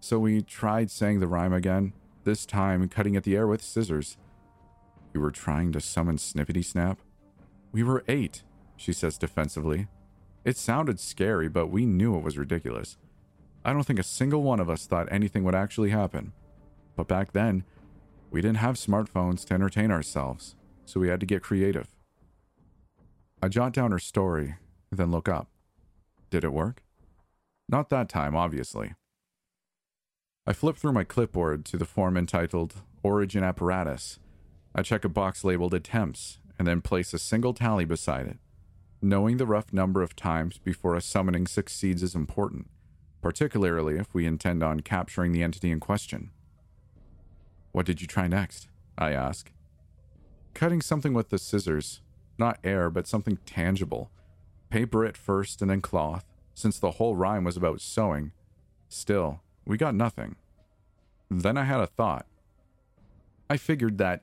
So 0.00 0.18
we 0.18 0.42
tried 0.42 0.90
saying 0.90 1.20
the 1.20 1.26
rhyme 1.26 1.54
again, 1.54 1.94
this 2.24 2.44
time 2.44 2.86
cutting 2.90 3.16
at 3.16 3.22
the 3.24 3.34
air 3.34 3.46
with 3.46 3.62
scissors. 3.62 4.18
We 5.14 5.20
were 5.20 5.30
trying 5.30 5.72
to 5.72 5.80
summon 5.80 6.18
Snippity 6.18 6.62
Snap? 6.62 7.00
We 7.72 7.82
were 7.82 8.04
eight, 8.08 8.42
she 8.76 8.92
says 8.92 9.16
defensively. 9.16 9.88
It 10.44 10.58
sounded 10.58 11.00
scary, 11.00 11.48
but 11.48 11.68
we 11.68 11.86
knew 11.86 12.14
it 12.18 12.24
was 12.24 12.36
ridiculous. 12.36 12.98
I 13.64 13.72
don't 13.72 13.84
think 13.84 14.00
a 14.00 14.02
single 14.02 14.42
one 14.42 14.60
of 14.60 14.68
us 14.68 14.84
thought 14.84 15.10
anything 15.10 15.44
would 15.44 15.54
actually 15.54 15.88
happen. 15.88 16.34
But 16.94 17.08
back 17.08 17.32
then, 17.32 17.64
we 18.30 18.42
didn't 18.42 18.58
have 18.58 18.74
smartphones 18.74 19.46
to 19.46 19.54
entertain 19.54 19.90
ourselves, 19.90 20.56
so 20.86 20.98
we 20.98 21.08
had 21.08 21.20
to 21.20 21.26
get 21.26 21.42
creative. 21.42 21.88
I 23.42 23.48
jot 23.48 23.74
down 23.74 23.92
her 23.92 23.98
story, 23.98 24.54
then 24.90 25.10
look 25.10 25.28
up. 25.28 25.48
Did 26.30 26.44
it 26.44 26.52
work? 26.52 26.82
Not 27.68 27.90
that 27.90 28.08
time, 28.08 28.34
obviously. 28.34 28.94
I 30.46 30.54
flip 30.54 30.78
through 30.78 30.92
my 30.92 31.04
clipboard 31.04 31.66
to 31.66 31.76
the 31.76 31.84
form 31.84 32.16
entitled 32.16 32.76
Origin 33.02 33.44
Apparatus. 33.44 34.18
I 34.74 34.80
check 34.80 35.04
a 35.04 35.10
box 35.10 35.44
labeled 35.44 35.74
Attempts 35.74 36.38
and 36.58 36.66
then 36.66 36.80
place 36.80 37.12
a 37.12 37.18
single 37.18 37.52
tally 37.52 37.84
beside 37.84 38.26
it. 38.26 38.38
Knowing 39.02 39.36
the 39.36 39.46
rough 39.46 39.74
number 39.74 40.00
of 40.00 40.16
times 40.16 40.56
before 40.56 40.94
a 40.94 41.02
summoning 41.02 41.46
succeeds 41.46 42.02
is 42.02 42.14
important 42.14 42.68
particularly 43.26 43.98
if 43.98 44.14
we 44.14 44.24
intend 44.24 44.62
on 44.62 44.78
capturing 44.78 45.32
the 45.32 45.42
entity 45.42 45.72
in 45.72 45.80
question. 45.80 46.30
What 47.72 47.84
did 47.84 48.00
you 48.00 48.06
try 48.06 48.28
next? 48.28 48.68
I 48.96 49.14
ask. 49.14 49.50
Cutting 50.56 50.80
something 50.80 51.12
with 51.12 51.28
the 51.28 51.36
scissors. 51.36 52.00
Not 52.38 52.58
air, 52.64 52.88
but 52.88 53.06
something 53.06 53.36
tangible. 53.44 54.10
Paper 54.70 55.04
at 55.04 55.14
first 55.14 55.60
and 55.60 55.70
then 55.70 55.82
cloth, 55.82 56.24
since 56.54 56.78
the 56.78 56.92
whole 56.92 57.14
rhyme 57.14 57.44
was 57.44 57.58
about 57.58 57.82
sewing. 57.82 58.32
Still, 58.88 59.42
we 59.66 59.76
got 59.76 59.94
nothing. 59.94 60.36
Then 61.30 61.58
I 61.58 61.64
had 61.64 61.80
a 61.80 61.86
thought. 61.86 62.24
I 63.50 63.58
figured 63.58 63.98
that, 63.98 64.22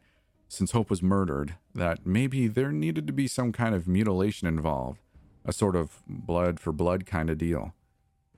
since 0.49 0.71
Hope 0.71 0.89
was 0.89 1.03
murdered, 1.03 1.53
that 1.75 2.03
maybe 2.03 2.47
there 2.47 2.71
needed 2.71 3.05
to 3.05 3.13
be 3.13 3.27
some 3.27 3.51
kind 3.51 3.75
of 3.75 3.87
mutilation 3.87 4.47
involved, 4.47 5.01
a 5.45 5.53
sort 5.53 5.75
of 5.75 6.01
blood 6.07 6.59
for 6.59 6.71
blood 6.71 7.05
kind 7.05 7.29
of 7.29 7.37
deal. 7.37 7.75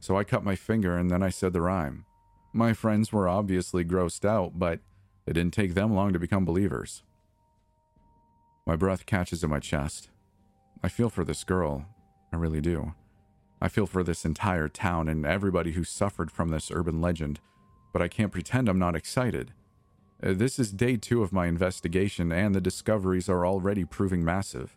So 0.01 0.17
I 0.17 0.25
cut 0.25 0.43
my 0.43 0.57
finger 0.57 0.97
and 0.97 1.09
then 1.09 1.23
I 1.23 1.29
said 1.29 1.53
the 1.53 1.61
rhyme. 1.61 2.03
My 2.51 2.73
friends 2.73 3.13
were 3.13 3.29
obviously 3.29 3.85
grossed 3.85 4.25
out, 4.25 4.59
but 4.59 4.81
it 5.25 5.31
didn't 5.31 5.53
take 5.53 5.75
them 5.75 5.95
long 5.95 6.11
to 6.11 6.19
become 6.19 6.43
believers. 6.43 7.01
My 8.65 8.75
breath 8.75 9.05
catches 9.05 9.43
in 9.43 9.49
my 9.49 9.59
chest. 9.59 10.09
I 10.83 10.89
feel 10.89 11.09
for 11.09 11.23
this 11.23 11.43
girl. 11.43 11.85
I 12.33 12.37
really 12.37 12.61
do. 12.61 12.93
I 13.61 13.67
feel 13.67 13.85
for 13.85 14.03
this 14.03 14.25
entire 14.25 14.67
town 14.67 15.07
and 15.07 15.25
everybody 15.25 15.73
who 15.73 15.83
suffered 15.83 16.31
from 16.31 16.49
this 16.49 16.71
urban 16.71 16.99
legend, 16.99 17.39
but 17.93 18.01
I 18.01 18.07
can't 18.07 18.31
pretend 18.31 18.67
I'm 18.67 18.79
not 18.79 18.95
excited. 18.95 19.53
Uh, 20.21 20.33
this 20.33 20.59
is 20.59 20.71
day 20.71 20.97
two 20.97 21.21
of 21.21 21.31
my 21.31 21.45
investigation, 21.47 22.31
and 22.31 22.55
the 22.55 22.61
discoveries 22.61 23.29
are 23.29 23.45
already 23.45 23.85
proving 23.85 24.23
massive. 24.23 24.75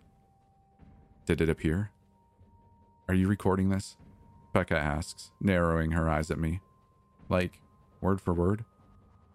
Did 1.24 1.40
it 1.40 1.48
appear? 1.48 1.90
Are 3.08 3.14
you 3.14 3.26
recording 3.26 3.70
this? 3.70 3.96
Becca 4.52 4.76
asks, 4.76 5.30
narrowing 5.40 5.92
her 5.92 6.08
eyes 6.08 6.30
at 6.30 6.38
me. 6.38 6.60
Like, 7.28 7.60
word 8.00 8.20
for 8.20 8.34
word? 8.34 8.64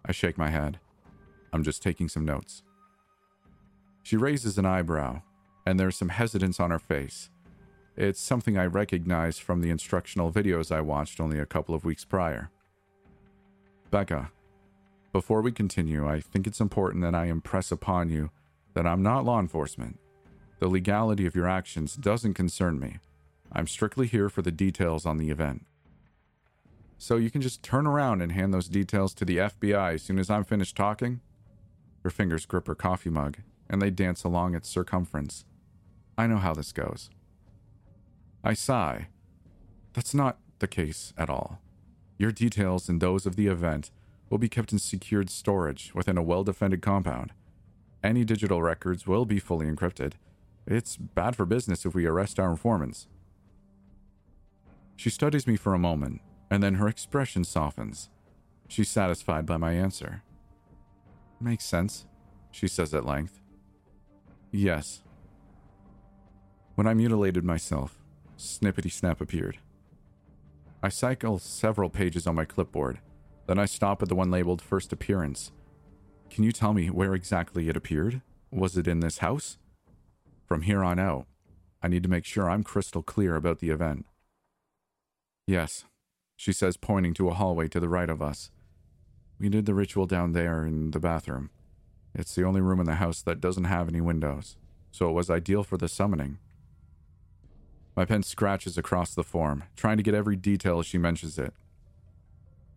I 0.04 0.12
shake 0.12 0.38
my 0.38 0.50
head. 0.50 0.78
I'm 1.52 1.64
just 1.64 1.82
taking 1.82 2.08
some 2.08 2.24
notes. 2.24 2.62
She 4.04 4.18
raises 4.18 4.58
an 4.58 4.66
eyebrow, 4.66 5.22
and 5.64 5.80
there's 5.80 5.96
some 5.96 6.10
hesitance 6.10 6.60
on 6.60 6.70
her 6.70 6.78
face. 6.78 7.30
It's 7.96 8.20
something 8.20 8.58
I 8.58 8.66
recognize 8.66 9.38
from 9.38 9.62
the 9.62 9.70
instructional 9.70 10.30
videos 10.30 10.70
I 10.70 10.82
watched 10.82 11.20
only 11.20 11.38
a 11.38 11.46
couple 11.46 11.74
of 11.74 11.86
weeks 11.86 12.04
prior. 12.04 12.50
Becca, 13.90 14.30
before 15.10 15.40
we 15.40 15.52
continue, 15.52 16.06
I 16.06 16.20
think 16.20 16.46
it's 16.46 16.60
important 16.60 17.02
that 17.02 17.14
I 17.14 17.26
impress 17.26 17.72
upon 17.72 18.10
you 18.10 18.30
that 18.74 18.86
I'm 18.86 19.02
not 19.02 19.24
law 19.24 19.40
enforcement. 19.40 19.98
The 20.58 20.68
legality 20.68 21.24
of 21.24 21.34
your 21.34 21.48
actions 21.48 21.96
doesn't 21.96 22.34
concern 22.34 22.78
me. 22.78 22.98
I'm 23.50 23.66
strictly 23.66 24.06
here 24.06 24.28
for 24.28 24.42
the 24.42 24.52
details 24.52 25.06
on 25.06 25.16
the 25.16 25.30
event. 25.30 25.64
So 26.98 27.16
you 27.16 27.30
can 27.30 27.40
just 27.40 27.62
turn 27.62 27.86
around 27.86 28.20
and 28.20 28.32
hand 28.32 28.52
those 28.52 28.68
details 28.68 29.14
to 29.14 29.24
the 29.24 29.38
FBI 29.38 29.94
as 29.94 30.02
soon 30.02 30.18
as 30.18 30.28
I'm 30.28 30.44
finished 30.44 30.76
talking? 30.76 31.20
Her 32.02 32.10
fingers 32.10 32.44
grip 32.44 32.66
her 32.66 32.74
coffee 32.74 33.08
mug, 33.08 33.38
and 33.68 33.80
they 33.80 33.90
dance 33.90 34.24
along 34.24 34.54
its 34.54 34.68
circumference. 34.68 35.44
I 36.16 36.26
know 36.26 36.38
how 36.38 36.54
this 36.54 36.72
goes. 36.72 37.10
I 38.42 38.54
sigh. 38.54 39.08
That's 39.94 40.14
not 40.14 40.38
the 40.58 40.68
case 40.68 41.12
at 41.16 41.30
all. 41.30 41.60
Your 42.18 42.30
details 42.30 42.88
and 42.88 43.00
those 43.00 43.26
of 43.26 43.36
the 43.36 43.48
event 43.48 43.90
will 44.30 44.38
be 44.38 44.48
kept 44.48 44.72
in 44.72 44.78
secured 44.78 45.30
storage 45.30 45.92
within 45.94 46.18
a 46.18 46.22
well 46.22 46.44
defended 46.44 46.82
compound. 46.82 47.32
Any 48.02 48.24
digital 48.24 48.62
records 48.62 49.06
will 49.06 49.24
be 49.24 49.38
fully 49.38 49.66
encrypted. 49.66 50.12
It's 50.66 50.96
bad 50.96 51.36
for 51.36 51.44
business 51.44 51.84
if 51.84 51.94
we 51.94 52.06
arrest 52.06 52.38
our 52.38 52.50
informants. 52.50 53.06
She 54.96 55.10
studies 55.10 55.46
me 55.46 55.56
for 55.56 55.74
a 55.74 55.78
moment, 55.78 56.20
and 56.50 56.62
then 56.62 56.74
her 56.74 56.88
expression 56.88 57.44
softens. 57.44 58.10
She's 58.68 58.88
satisfied 58.88 59.46
by 59.46 59.56
my 59.56 59.72
answer. 59.72 60.22
Makes 61.40 61.64
sense, 61.64 62.06
she 62.50 62.68
says 62.68 62.94
at 62.94 63.04
length. 63.04 63.40
Yes. 64.56 65.02
When 66.76 66.86
I 66.86 66.94
mutilated 66.94 67.42
myself, 67.42 67.98
Snippity 68.38 68.92
Snap 68.92 69.20
appeared. 69.20 69.58
I 70.80 70.90
cycle 70.90 71.40
several 71.40 71.90
pages 71.90 72.24
on 72.28 72.36
my 72.36 72.44
clipboard, 72.44 73.00
then 73.48 73.58
I 73.58 73.64
stop 73.64 74.00
at 74.00 74.08
the 74.08 74.14
one 74.14 74.30
labeled 74.30 74.62
First 74.62 74.92
Appearance. 74.92 75.50
Can 76.30 76.44
you 76.44 76.52
tell 76.52 76.72
me 76.72 76.88
where 76.88 77.14
exactly 77.14 77.68
it 77.68 77.76
appeared? 77.76 78.22
Was 78.52 78.76
it 78.76 78.86
in 78.86 79.00
this 79.00 79.18
house? 79.18 79.58
From 80.46 80.62
here 80.62 80.84
on 80.84 81.00
out, 81.00 81.26
I 81.82 81.88
need 81.88 82.04
to 82.04 82.08
make 82.08 82.24
sure 82.24 82.48
I'm 82.48 82.62
crystal 82.62 83.02
clear 83.02 83.34
about 83.34 83.58
the 83.58 83.70
event. 83.70 84.06
Yes, 85.48 85.84
she 86.36 86.52
says, 86.52 86.76
pointing 86.76 87.14
to 87.14 87.28
a 87.28 87.34
hallway 87.34 87.66
to 87.66 87.80
the 87.80 87.88
right 87.88 88.08
of 88.08 88.22
us. 88.22 88.52
We 89.40 89.48
did 89.48 89.66
the 89.66 89.74
ritual 89.74 90.06
down 90.06 90.30
there 90.30 90.64
in 90.64 90.92
the 90.92 91.00
bathroom. 91.00 91.50
It's 92.14 92.34
the 92.34 92.44
only 92.44 92.60
room 92.60 92.80
in 92.80 92.86
the 92.86 92.96
house 92.96 93.22
that 93.22 93.40
doesn't 93.40 93.64
have 93.64 93.88
any 93.88 94.00
windows, 94.00 94.56
so 94.92 95.08
it 95.08 95.12
was 95.12 95.30
ideal 95.30 95.64
for 95.64 95.76
the 95.76 95.88
summoning. 95.88 96.38
My 97.96 98.04
pen 98.04 98.22
scratches 98.22 98.76
across 98.78 99.14
the 99.14 99.24
form, 99.24 99.64
trying 99.76 99.96
to 99.96 100.02
get 100.02 100.14
every 100.14 100.36
detail 100.36 100.78
as 100.78 100.86
she 100.86 100.98
mentions 100.98 101.38
it. 101.38 101.52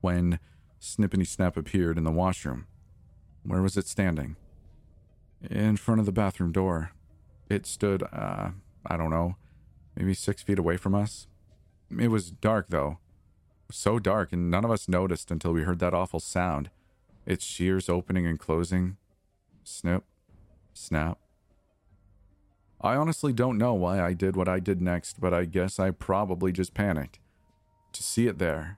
When 0.02 0.40
Snippity 0.80 1.26
Snap 1.26 1.58
appeared 1.58 1.98
in 1.98 2.04
the 2.04 2.12
washroom, 2.12 2.68
where 3.44 3.62
was 3.62 3.78
it 3.78 3.88
standing? 3.88 4.36
In 5.50 5.78
front 5.78 6.00
of 6.00 6.06
the 6.06 6.12
bathroom 6.12 6.52
door. 6.52 6.92
It 7.50 7.66
stood, 7.66 8.04
uh, 8.04 8.50
I 8.86 8.98
don't 8.98 9.10
know, 9.10 9.38
maybe 9.96 10.14
six 10.14 10.44
feet 10.44 10.60
away 10.60 10.76
from 10.76 10.94
us, 10.94 11.28
it 11.90 12.10
was 12.10 12.32
dark, 12.32 12.68
though. 12.70 12.98
So 13.72 14.00
dark, 14.00 14.34
and 14.34 14.52
none 14.52 14.66
of 14.66 14.72
us 14.72 14.90
noticed 14.90 15.32
until 15.32 15.54
we 15.54 15.64
heard 15.64 15.80
that 15.80 15.94
awful 15.94 16.20
sound. 16.20 16.70
Its 17.26 17.46
shears 17.46 17.90
opening 17.90 18.26
and 18.26 18.40
closing. 18.40 18.98
Snip. 19.70 20.06
Snap. 20.74 21.20
I 22.80 22.96
honestly 22.96 23.34
don't 23.34 23.58
know 23.58 23.74
why 23.74 24.02
I 24.02 24.14
did 24.14 24.38
what 24.38 24.48
I 24.48 24.62
did 24.62 24.82
next, 24.82 25.20
but 25.20 25.34
I 25.34 25.44
guess 25.44 25.78
I 25.78 25.92
probably 25.92 26.54
just 26.54 26.74
panicked. 26.74 27.20
To 27.92 28.02
see 28.02 28.28
it 28.28 28.38
there, 28.40 28.78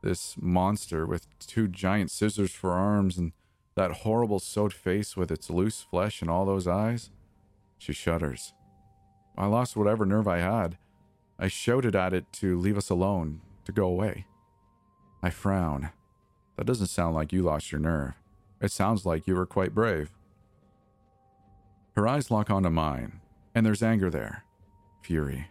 this 0.00 0.36
monster 0.38 1.04
with 1.06 1.26
two 1.40 1.66
giant 1.66 2.12
scissors 2.12 2.52
for 2.52 2.70
arms 2.70 3.18
and 3.18 3.32
That 3.74 4.02
horrible 4.02 4.38
sewed 4.38 4.72
face 4.72 5.16
with 5.16 5.30
its 5.32 5.50
loose 5.50 5.82
flesh 5.82 6.20
and 6.20 6.30
all 6.30 6.44
those 6.44 6.68
eyes? 6.68 7.10
She 7.76 7.92
shudders. 7.92 8.52
I 9.36 9.46
lost 9.46 9.76
whatever 9.76 10.06
nerve 10.06 10.28
I 10.28 10.38
had. 10.38 10.78
I 11.38 11.48
shouted 11.48 11.96
at 11.96 12.12
it 12.12 12.32
to 12.34 12.58
leave 12.58 12.76
us 12.76 12.90
alone, 12.90 13.40
to 13.64 13.72
go 13.72 13.86
away. 13.86 14.26
I 15.22 15.30
frown. 15.30 15.90
That 16.56 16.66
doesn't 16.66 16.88
sound 16.88 17.14
like 17.14 17.32
you 17.32 17.42
lost 17.42 17.70
your 17.72 17.80
nerve. 17.80 18.14
It 18.60 18.72
sounds 18.72 19.04
like 19.04 19.26
you 19.26 19.34
were 19.34 19.46
quite 19.46 19.74
brave. 19.74 20.10
Her 21.98 22.06
eyes 22.06 22.30
lock 22.30 22.48
onto 22.48 22.70
mine, 22.70 23.18
and 23.56 23.66
there's 23.66 23.82
anger 23.82 24.08
there. 24.08 24.44
Fury. 25.02 25.48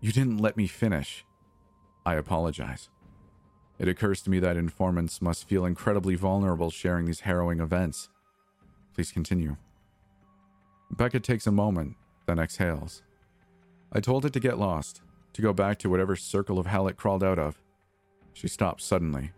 You 0.00 0.10
didn't 0.10 0.38
let 0.38 0.56
me 0.56 0.66
finish. 0.66 1.22
I 2.06 2.14
apologize. 2.14 2.88
It 3.78 3.86
occurs 3.86 4.22
to 4.22 4.30
me 4.30 4.38
that 4.38 4.56
informants 4.56 5.20
must 5.20 5.46
feel 5.46 5.66
incredibly 5.66 6.14
vulnerable 6.14 6.70
sharing 6.70 7.04
these 7.04 7.20
harrowing 7.20 7.60
events. 7.60 8.08
Please 8.94 9.12
continue. 9.12 9.56
Becca 10.92 11.20
takes 11.20 11.46
a 11.46 11.52
moment, 11.52 11.96
then 12.24 12.38
exhales. 12.38 13.02
I 13.92 14.00
told 14.00 14.24
it 14.24 14.32
to 14.32 14.40
get 14.40 14.58
lost, 14.58 15.02
to 15.34 15.42
go 15.42 15.52
back 15.52 15.78
to 15.80 15.90
whatever 15.90 16.16
circle 16.16 16.58
of 16.58 16.64
hell 16.64 16.88
it 16.88 16.96
crawled 16.96 17.22
out 17.22 17.38
of. 17.38 17.60
She 18.32 18.48
stops 18.48 18.82
suddenly, 18.82 19.32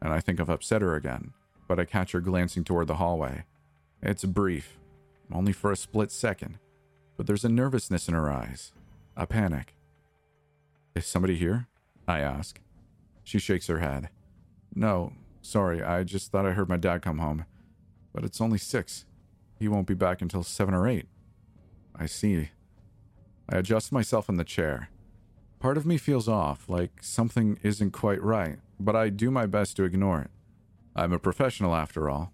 and 0.00 0.12
I 0.12 0.20
think 0.20 0.38
I've 0.38 0.48
upset 0.48 0.82
her 0.82 0.94
again, 0.94 1.32
but 1.66 1.80
I 1.80 1.84
catch 1.84 2.12
her 2.12 2.20
glancing 2.20 2.62
toward 2.62 2.86
the 2.86 2.94
hallway. 2.94 3.42
It's 4.00 4.24
brief, 4.24 4.78
only 5.32 5.52
for 5.52 5.72
a 5.72 5.76
split 5.76 6.10
second, 6.10 6.58
but 7.16 7.26
there's 7.26 7.44
a 7.44 7.48
nervousness 7.48 8.08
in 8.08 8.14
her 8.14 8.30
eyes, 8.30 8.72
a 9.16 9.26
panic. 9.26 9.76
Is 10.94 11.06
somebody 11.06 11.36
here? 11.36 11.68
I 12.06 12.20
ask. 12.20 12.60
She 13.22 13.38
shakes 13.38 13.66
her 13.68 13.78
head. 13.78 14.10
No, 14.74 15.12
sorry, 15.40 15.82
I 15.82 16.04
just 16.04 16.30
thought 16.30 16.46
I 16.46 16.52
heard 16.52 16.68
my 16.68 16.76
dad 16.76 17.02
come 17.02 17.18
home. 17.18 17.46
But 18.12 18.24
it's 18.24 18.40
only 18.40 18.58
six. 18.58 19.06
He 19.58 19.66
won't 19.68 19.86
be 19.86 19.94
back 19.94 20.22
until 20.22 20.42
seven 20.42 20.74
or 20.74 20.86
eight. 20.86 21.06
I 21.96 22.06
see. 22.06 22.50
I 23.48 23.58
adjust 23.58 23.92
myself 23.92 24.28
in 24.28 24.36
the 24.36 24.44
chair. 24.44 24.90
Part 25.58 25.78
of 25.78 25.86
me 25.86 25.96
feels 25.96 26.28
off, 26.28 26.68
like 26.68 27.02
something 27.02 27.58
isn't 27.62 27.92
quite 27.92 28.22
right, 28.22 28.58
but 28.78 28.94
I 28.94 29.08
do 29.08 29.30
my 29.30 29.46
best 29.46 29.76
to 29.76 29.84
ignore 29.84 30.20
it. 30.20 30.30
I'm 30.94 31.12
a 31.12 31.18
professional 31.18 31.74
after 31.74 32.10
all. 32.10 32.33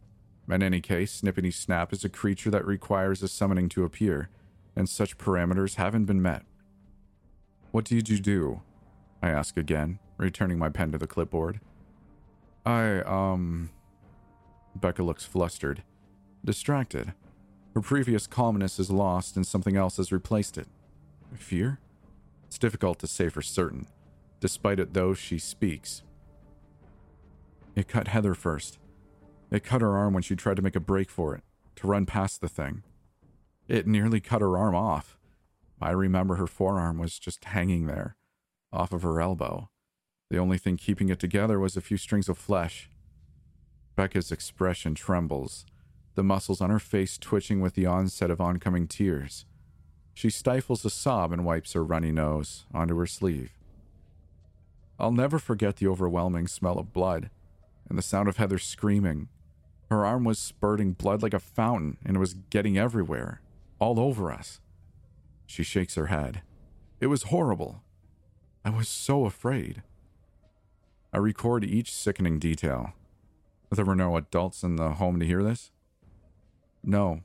In 0.51 0.63
any 0.63 0.81
case, 0.81 1.21
Snippity 1.21 1.53
Snap 1.53 1.93
is 1.93 2.05
a 2.05 2.09
creature 2.09 2.51
that 2.51 2.67
requires 2.67 3.23
a 3.23 3.29
summoning 3.29 3.69
to 3.71 3.85
appear, 3.85 4.31
and 4.75 4.89
such 4.89 5.17
parameters 5.17 5.77
haven't 5.77 6.07
been 6.07 6.21
met. 6.21 6.43
What 7.71 7.85
did 7.85 8.09
you 8.09 8.19
do? 8.19 8.63
I 9.23 9.31
ask 9.31 9.57
again, 9.57 10.01
returning 10.17 10.59
my 10.59 10.69
pen 10.69 10.91
to 10.93 10.99
the 10.99 11.07
clipboard. 11.07 11.61
I, 12.67 13.01
um. 13.03 13.71
Becca 14.75 15.03
looks 15.03 15.25
flustered, 15.25 15.83
distracted. 16.45 17.13
Her 17.75 17.81
previous 17.81 18.27
calmness 18.27 18.81
is 18.81 18.91
lost 18.91 19.37
and 19.37 19.47
something 19.47 19.77
else 19.77 19.99
has 19.99 20.11
replaced 20.11 20.59
it. 20.59 20.67
Fear? 21.35 21.79
It's 22.47 22.59
difficult 22.59 22.99
to 23.01 23.07
say 23.07 23.29
for 23.29 23.43
certain. 23.43 23.87
Despite 24.41 24.81
it, 24.81 24.95
though, 24.95 25.15
she 25.15 25.39
speaks. 25.39 26.03
It 27.77 27.87
cut 27.87 28.09
Heather 28.09 28.35
first. 28.35 28.80
It 29.51 29.65
cut 29.65 29.81
her 29.81 29.97
arm 29.97 30.15
when 30.15 30.23
she 30.23 30.37
tried 30.37 30.57
to 30.57 30.63
make 30.63 30.77
a 30.77 30.81
break 30.81 31.11
for 31.11 31.35
it, 31.35 31.43
to 31.77 31.87
run 31.87 32.07
past 32.07 32.41
the 32.41 32.49
thing. 32.49 32.83
It 33.67 33.87
nearly 33.87 34.21
cut 34.21 34.43
her 34.43 34.57
arm 34.57 34.75
off. 34.75 35.19
I 35.81 35.91
remember 35.91 36.37
her 36.37 36.47
forearm 36.47 36.99
was 36.99 37.19
just 37.19 37.45
hanging 37.45 37.87
there, 37.87 38.17
off 38.73 38.93
of 38.93 39.03
her 39.03 39.21
elbow. 39.21 39.71
The 40.29 40.39
only 40.39 40.59
thing 40.59 40.77
keeping 40.77 41.09
it 41.09 41.19
together 41.19 41.59
was 41.59 41.77
a 41.77 41.81
few 41.81 41.97
strings 41.97 42.29
of 42.29 42.39
flesh. 42.39 42.89
Becca's 43.97 44.31
expression 44.31 44.95
trembles, 44.95 45.67
the 46.15 46.23
muscles 46.23 46.61
on 46.61 46.71
her 46.71 46.79
face 46.79 47.19
twitching 47.19 47.61
with 47.61 47.75
the 47.75 47.87
onset 47.87 48.31
of 48.31 48.41
oncoming 48.41 48.87
tears. 48.87 49.47
She 50.15 50.31
stifles 50.31 50.85
a 50.85 50.91
sob 50.91 51.33
and 51.33 51.45
wipes 51.45 51.73
her 51.73 51.85
runny 51.85 52.13
nose 52.13 52.67
onto 52.73 52.97
her 52.99 53.07
sleeve. 53.07 53.53
I'll 54.99 55.13
never 55.13 55.39
forget 55.39 55.77
the 55.77 55.89
overwhelming 55.89 56.47
smell 56.47 56.79
of 56.79 56.93
blood 56.93 57.31
and 57.89 57.97
the 57.97 58.03
sound 58.03 58.29
of 58.29 58.37
Heather 58.37 58.59
screaming. 58.59 59.29
Her 59.91 60.07
arm 60.07 60.23
was 60.23 60.39
spurting 60.39 60.93
blood 60.93 61.21
like 61.21 61.35
a 61.35 61.41
fountain 61.41 61.99
and 62.05 62.17
it 62.17 62.21
was 62.21 62.35
getting 62.35 62.79
everywhere, 62.79 63.41
all 63.81 63.99
over 63.99 64.31
us. 64.31 64.61
She 65.47 65.65
shakes 65.65 65.97
her 65.97 66.07
head. 66.07 66.43
It 67.01 67.09
was 67.09 67.25
horrible. 67.25 67.83
I 68.65 68.71
was 68.71 68.89
so 68.89 69.25
afraid. 69.25 69.83
I 71.13 71.19
record 71.19 71.65
each 71.65 71.93
sickening 71.93 72.39
detail. 72.39 72.93
There 73.71 73.85
were 73.85 73.97
no 73.97 74.17
adults 74.17 74.63
in 74.63 74.77
the 74.77 74.91
home 74.91 75.19
to 75.19 75.27
hear 75.27 75.43
this? 75.43 75.73
No. 76.85 77.23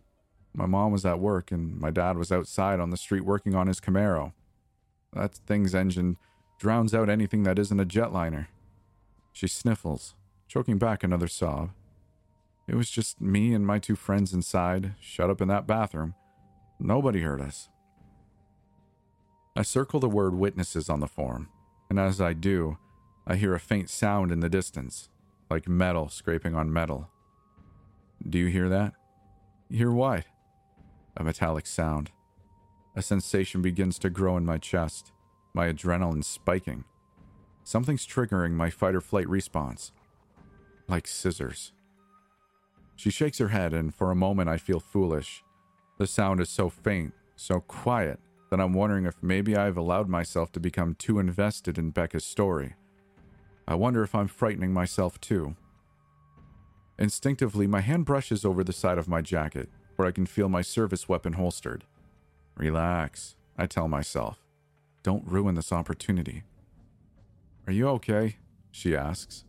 My 0.53 0.65
mom 0.65 0.91
was 0.91 1.05
at 1.05 1.19
work 1.19 1.51
and 1.51 1.79
my 1.79 1.91
dad 1.91 2.17
was 2.17 2.31
outside 2.31 2.79
on 2.79 2.89
the 2.89 2.97
street 2.97 3.25
working 3.25 3.53
on 3.53 3.67
his 3.67 3.79
Camaro. 3.79 4.33
That 5.13 5.35
thing's 5.35 5.75
engine 5.75 6.17
drowns 6.57 6.95
out 6.95 7.09
anything 7.09 7.43
that 7.43 7.59
isn't 7.59 7.79
a 7.79 7.85
jetliner. 7.85 8.47
She 9.33 9.47
sniffles, 9.47 10.15
choking 10.47 10.79
back 10.79 11.03
another 11.03 11.27
sob. 11.27 11.69
It 12.67 12.75
was 12.75 12.89
just 12.89 13.21
me 13.21 13.53
and 13.53 13.65
my 13.65 13.79
two 13.79 13.95
friends 13.95 14.33
inside, 14.33 14.95
shut 14.99 15.29
up 15.29 15.41
in 15.41 15.47
that 15.49 15.67
bathroom. 15.67 16.15
Nobody 16.79 17.21
heard 17.21 17.41
us. 17.41 17.69
I 19.55 19.61
circle 19.61 19.99
the 19.99 20.09
word 20.09 20.33
witnesses 20.33 20.89
on 20.89 20.99
the 20.99 21.07
form, 21.07 21.49
and 21.89 21.99
as 21.99 22.19
I 22.19 22.33
do, 22.33 22.77
I 23.27 23.35
hear 23.35 23.53
a 23.53 23.59
faint 23.59 23.89
sound 23.89 24.31
in 24.31 24.39
the 24.39 24.49
distance, 24.49 25.09
like 25.49 25.67
metal 25.67 26.09
scraping 26.09 26.55
on 26.55 26.73
metal. 26.73 27.09
Do 28.27 28.37
you 28.37 28.47
hear 28.47 28.67
that? 28.69 28.93
Hear 29.69 29.91
what? 29.91 30.25
A 31.15 31.23
metallic 31.23 31.67
sound. 31.67 32.11
A 32.95 33.01
sensation 33.01 33.61
begins 33.61 33.99
to 33.99 34.09
grow 34.09 34.37
in 34.37 34.45
my 34.45 34.57
chest, 34.57 35.11
my 35.53 35.71
adrenaline 35.71 36.23
spiking. 36.23 36.83
Something's 37.63 38.05
triggering 38.05 38.51
my 38.51 38.69
fight 38.69 38.95
or 38.95 39.01
flight 39.01 39.29
response. 39.29 39.91
Like 40.87 41.07
scissors. 41.07 41.71
She 42.95 43.09
shakes 43.09 43.37
her 43.39 43.49
head, 43.49 43.73
and 43.73 43.93
for 43.93 44.11
a 44.11 44.15
moment 44.15 44.49
I 44.49 44.57
feel 44.57 44.79
foolish. 44.79 45.43
The 45.97 46.07
sound 46.07 46.41
is 46.41 46.49
so 46.49 46.69
faint, 46.69 47.13
so 47.35 47.59
quiet, 47.59 48.19
that 48.49 48.59
I'm 48.59 48.73
wondering 48.73 49.05
if 49.05 49.21
maybe 49.21 49.55
I've 49.55 49.77
allowed 49.77 50.07
myself 50.07 50.51
to 50.53 50.59
become 50.59 50.95
too 50.95 51.19
invested 51.19 51.77
in 51.77 51.91
Becca's 51.91 52.25
story. 52.25 52.75
I 53.67 53.75
wonder 53.75 54.03
if 54.03 54.13
I'm 54.13 54.27
frightening 54.27 54.73
myself 54.73 55.19
too. 55.19 55.55
Instinctively, 56.97 57.67
my 57.67 57.81
hand 57.81 58.05
brushes 58.05 58.45
over 58.45 58.63
the 58.63 58.71
side 58.71 58.97
of 58.97 59.07
my 59.07 59.21
jacket, 59.21 59.69
where 59.95 60.07
I 60.07 60.11
can 60.11 60.25
feel 60.25 60.49
my 60.49 60.61
service 60.61 61.09
weapon 61.09 61.33
holstered. 61.33 61.83
Relax, 62.55 63.35
I 63.57 63.65
tell 63.65 63.87
myself. 63.87 64.39
Don't 65.03 65.27
ruin 65.27 65.55
this 65.55 65.71
opportunity. 65.71 66.43
Are 67.67 67.73
you 67.73 67.87
okay? 67.89 68.37
She 68.71 68.95
asks. 68.95 69.43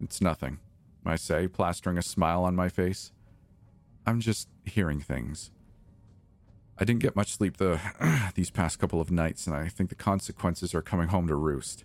It's 0.00 0.20
nothing, 0.20 0.58
I 1.04 1.16
say, 1.16 1.48
plastering 1.48 1.98
a 1.98 2.02
smile 2.02 2.44
on 2.44 2.56
my 2.56 2.68
face. 2.68 3.12
I'm 4.06 4.20
just 4.20 4.48
hearing 4.64 5.00
things. 5.00 5.50
I 6.78 6.84
didn't 6.84 7.02
get 7.02 7.14
much 7.14 7.32
sleep 7.32 7.58
the 7.58 7.80
these 8.34 8.50
past 8.50 8.78
couple 8.78 9.00
of 9.00 9.10
nights, 9.10 9.46
and 9.46 9.54
I 9.54 9.68
think 9.68 9.90
the 9.90 9.94
consequences 9.94 10.74
are 10.74 10.82
coming 10.82 11.08
home 11.08 11.28
to 11.28 11.36
roost. 11.36 11.84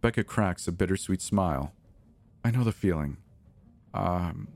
Becca 0.00 0.24
cracks 0.24 0.66
a 0.66 0.72
bittersweet 0.72 1.20
smile. 1.20 1.72
I 2.44 2.50
know 2.50 2.64
the 2.64 2.72
feeling. 2.72 3.18
Um, 3.94 4.48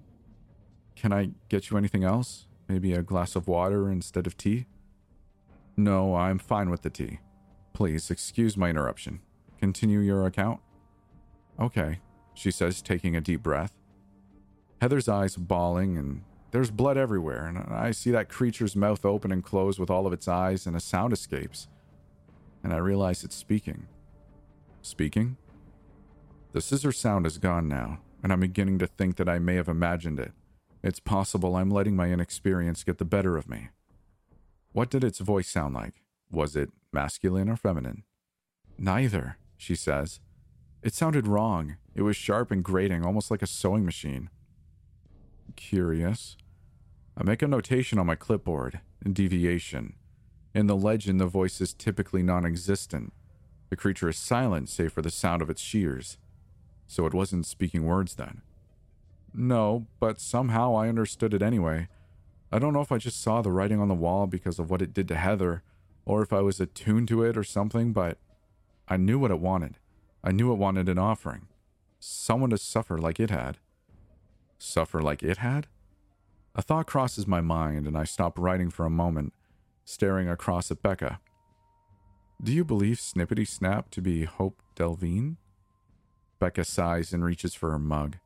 can 0.97 1.13
I 1.13 1.31
get 1.49 1.71
you 1.71 1.77
anything 1.77 2.03
else? 2.03 2.47
Maybe 2.69 2.95
a 2.95 3.03
glass 3.03 3.37
of 3.37 3.47
water 3.47 3.91
instead 3.91 4.27
of 4.27 4.37
tea? 4.37 4.67
No, 5.77 6.17
I'm 6.17 6.39
fine 6.39 6.71
with 6.71 6.83
the 6.83 6.91
tea. 6.91 7.21
Please 7.75 8.11
excuse 8.11 8.57
my 8.57 8.71
interruption. 8.71 9.21
Continue 9.61 10.01
your 10.01 10.27
account? 10.27 10.61
Okay, 11.61 12.01
she 12.37 12.51
says, 12.51 12.83
taking 12.83 13.17
a 13.17 13.21
deep 13.21 13.43
breath. 13.43 13.73
Heather's 14.81 15.09
eyes 15.09 15.37
bawling, 15.37 15.97
and 15.97 16.23
there's 16.51 16.71
blood 16.71 16.99
everywhere, 16.99 17.47
and 17.47 17.59
I 17.59 17.91
see 17.91 18.11
that 18.11 18.29
creature's 18.29 18.77
mouth 18.77 19.05
open 19.05 19.33
and 19.33 19.43
close 19.43 19.79
with 19.79 19.91
all 19.91 20.07
of 20.07 20.13
its 20.13 20.29
eyes, 20.29 20.67
and 20.67 20.77
a 20.77 20.81
sound 20.81 21.13
escapes. 21.13 21.67
And 22.63 22.75
I 22.75 22.77
realize 22.77 23.25
it's 23.25 23.35
speaking. 23.35 23.89
Speaking? 24.83 25.39
The 26.53 26.61
scissor 26.61 26.93
sound 26.93 27.27
is 27.27 27.39
gone 27.39 27.69
now, 27.69 28.01
and 28.23 28.33
I'm 28.33 28.41
beginning 28.41 28.79
to 28.81 28.87
think 28.87 29.17
that 29.17 29.29
I 29.29 29.39
may 29.39 29.55
have 29.55 29.69
imagined 29.69 30.21
it. 30.21 30.33
It's 30.83 31.01
possible 31.01 31.57
I'm 31.57 31.71
letting 31.71 31.97
my 31.97 32.11
inexperience 32.11 32.85
get 32.85 32.99
the 32.99 33.05
better 33.05 33.37
of 33.37 33.49
me. 33.49 33.71
What 34.73 34.91
did 34.91 35.03
its 35.03 35.21
voice 35.21 35.49
sound 35.49 35.75
like? 35.75 36.03
Was 36.31 36.55
it 36.55 36.71
masculine 36.93 37.49
or 37.49 37.57
feminine? 37.57 38.05
Neither, 38.79 39.39
she 39.57 39.75
says. 39.75 40.21
It 40.83 40.93
sounded 40.93 41.27
wrong. 41.27 41.77
It 41.97 42.03
was 42.03 42.15
sharp 42.15 42.51
and 42.51 42.63
grating, 42.63 43.05
almost 43.05 43.31
like 43.31 43.41
a 43.41 43.47
sewing 43.47 43.87
machine. 43.87 44.29
Curious. 45.57 46.37
I 47.17 47.25
make 47.25 47.41
a 47.41 47.49
notation 47.49 47.99
on 47.99 48.05
my 48.05 48.15
clipboard 48.15 48.81
deviation. 49.11 49.95
In 50.55 50.67
the 50.67 50.77
legend, 50.77 51.19
the 51.19 51.27
voice 51.27 51.61
is 51.63 51.73
typically 51.73 52.23
non 52.23 52.45
existent, 52.45 53.15
the 53.71 53.77
creature 53.77 54.11
is 54.11 54.19
silent 54.19 54.69
save 54.69 54.93
for 54.93 55.01
the 55.01 55.11
sound 55.11 55.41
of 55.41 55.49
its 55.49 55.63
shears. 55.63 56.19
So 56.87 57.07
it 57.07 57.15
wasn't 57.15 57.47
speaking 57.47 57.85
words 57.85 58.15
then. 58.15 58.43
No, 59.35 59.87
but 59.99 60.21
somehow 60.21 60.77
I 60.77 60.89
understood 60.89 61.33
it 61.33 61.43
anyway. 61.43 61.89
I 62.53 62.59
don't 62.59 62.75
know 62.75 62.81
if 62.81 62.93
I 62.93 62.99
just 62.99 63.21
saw 63.21 63.43
the 63.43 63.51
writing 63.51 63.81
on 63.81 63.89
the 63.89 63.95
wall 63.95 64.27
because 64.27 64.59
of 64.59 64.71
what 64.71 64.83
it 64.83 64.93
did 64.93 65.09
to 65.09 65.17
Heather, 65.17 65.63
or 66.05 66.23
if 66.23 66.33
I 66.33 66.41
was 66.41 66.61
attuned 66.61 67.09
to 67.09 67.23
it 67.23 67.37
or 67.37 67.43
something, 67.43 67.93
but 67.93 68.19
I 68.87 68.97
knew 68.97 69.19
what 69.19 69.31
it 69.31 69.41
wanted. 69.41 69.79
I 70.23 70.31
knew 70.31 70.53
it 70.53 70.57
wanted 70.57 70.89
an 70.89 70.99
offering. 70.99 71.49
Someone 72.09 72.51
to 72.51 72.57
suffer 72.57 72.99
like 72.99 73.19
it 73.19 73.31
had. 73.31 73.59
Suffer 74.59 75.03
like 75.03 75.25
it 75.25 75.39
had? 75.39 75.67
A 76.55 76.63
thought 76.63 76.87
crosses 76.87 77.27
my 77.27 77.41
mind, 77.41 77.85
and 77.85 77.99
I 77.99 78.05
stop 78.05 78.39
writing 78.39 78.71
for 78.71 78.87
a 78.87 78.91
moment, 78.91 79.33
staring 79.85 80.29
across 80.29 80.71
at 80.71 80.83
Becca. 80.83 81.19
Do 82.41 82.53
you 82.53 82.65
believe 82.65 82.99
Snippity 82.99 83.47
Snap 83.47 83.91
to 83.91 84.01
be 84.01 84.23
Hope 84.23 84.63
Delvine? 84.77 85.37
Becca 86.39 86.63
sighs 86.63 87.13
and 87.13 87.25
reaches 87.25 87.55
for 87.55 87.73
her 87.73 87.79
mug. 87.79 88.19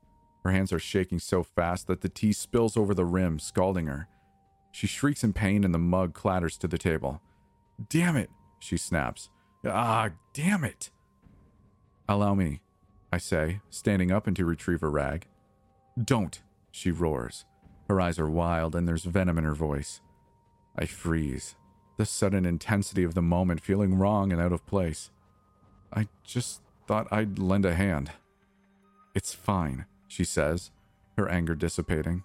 Her 0.45 0.51
hands 0.51 0.75
are 0.75 0.79
shaking 0.79 1.19
so 1.19 1.43
fast 1.43 1.87
that 1.87 2.03
the 2.03 2.11
tea 2.11 2.35
spills 2.35 2.77
over 2.77 2.93
the 2.93 3.07
rim, 3.07 3.38
scalding 3.38 3.87
her. 3.87 4.09
She 4.73 4.87
shrieks 4.87 5.25
in 5.25 5.33
pain 5.33 5.64
and 5.64 5.73
the 5.73 5.79
mug 5.79 6.12
clatters 6.12 6.59
to 6.59 6.69
the 6.69 6.77
table. 6.77 7.23
Damn 7.88 8.16
it, 8.16 8.29
she 8.59 8.77
snaps. 8.77 9.31
Ah, 9.64 10.11
damn 10.35 10.64
it. 10.64 10.90
Allow 12.07 12.35
me, 12.35 12.61
I 13.12 13.18
say, 13.18 13.61
standing 13.70 14.12
up 14.12 14.27
and 14.27 14.37
to 14.37 14.44
retrieve 14.44 14.83
a 14.83 14.88
rag. 14.88 15.27
Don't, 16.03 16.40
she 16.70 16.90
roars. 16.90 17.44
Her 17.88 18.01
eyes 18.01 18.18
are 18.18 18.31
wild 18.31 18.77
and 18.77 18.87
there's 18.87 19.05
venom 19.05 19.38
in 19.38 19.44
her 19.44 19.55
voice. 19.55 20.01
I 20.79 20.87
freeze, 20.87 21.57
the 21.96 22.07
sudden 22.07 22.46
intensity 22.46 23.03
of 23.03 23.14
the 23.14 23.23
moment 23.23 23.61
feeling 23.61 23.99
wrong 23.99 24.33
and 24.33 24.40
out 24.40 24.53
of 24.53 24.64
place. 24.66 25.11
I 25.92 26.07
just 26.23 26.62
thought 26.87 27.09
I'd 27.11 27.38
lend 27.38 27.66
a 27.66 27.75
hand. 27.75 28.12
It's 29.14 29.35
fine, 29.35 29.87
she 30.07 30.25
says, 30.25 30.70
her 31.16 31.29
anger 31.29 31.57
dissipating. 31.57 32.23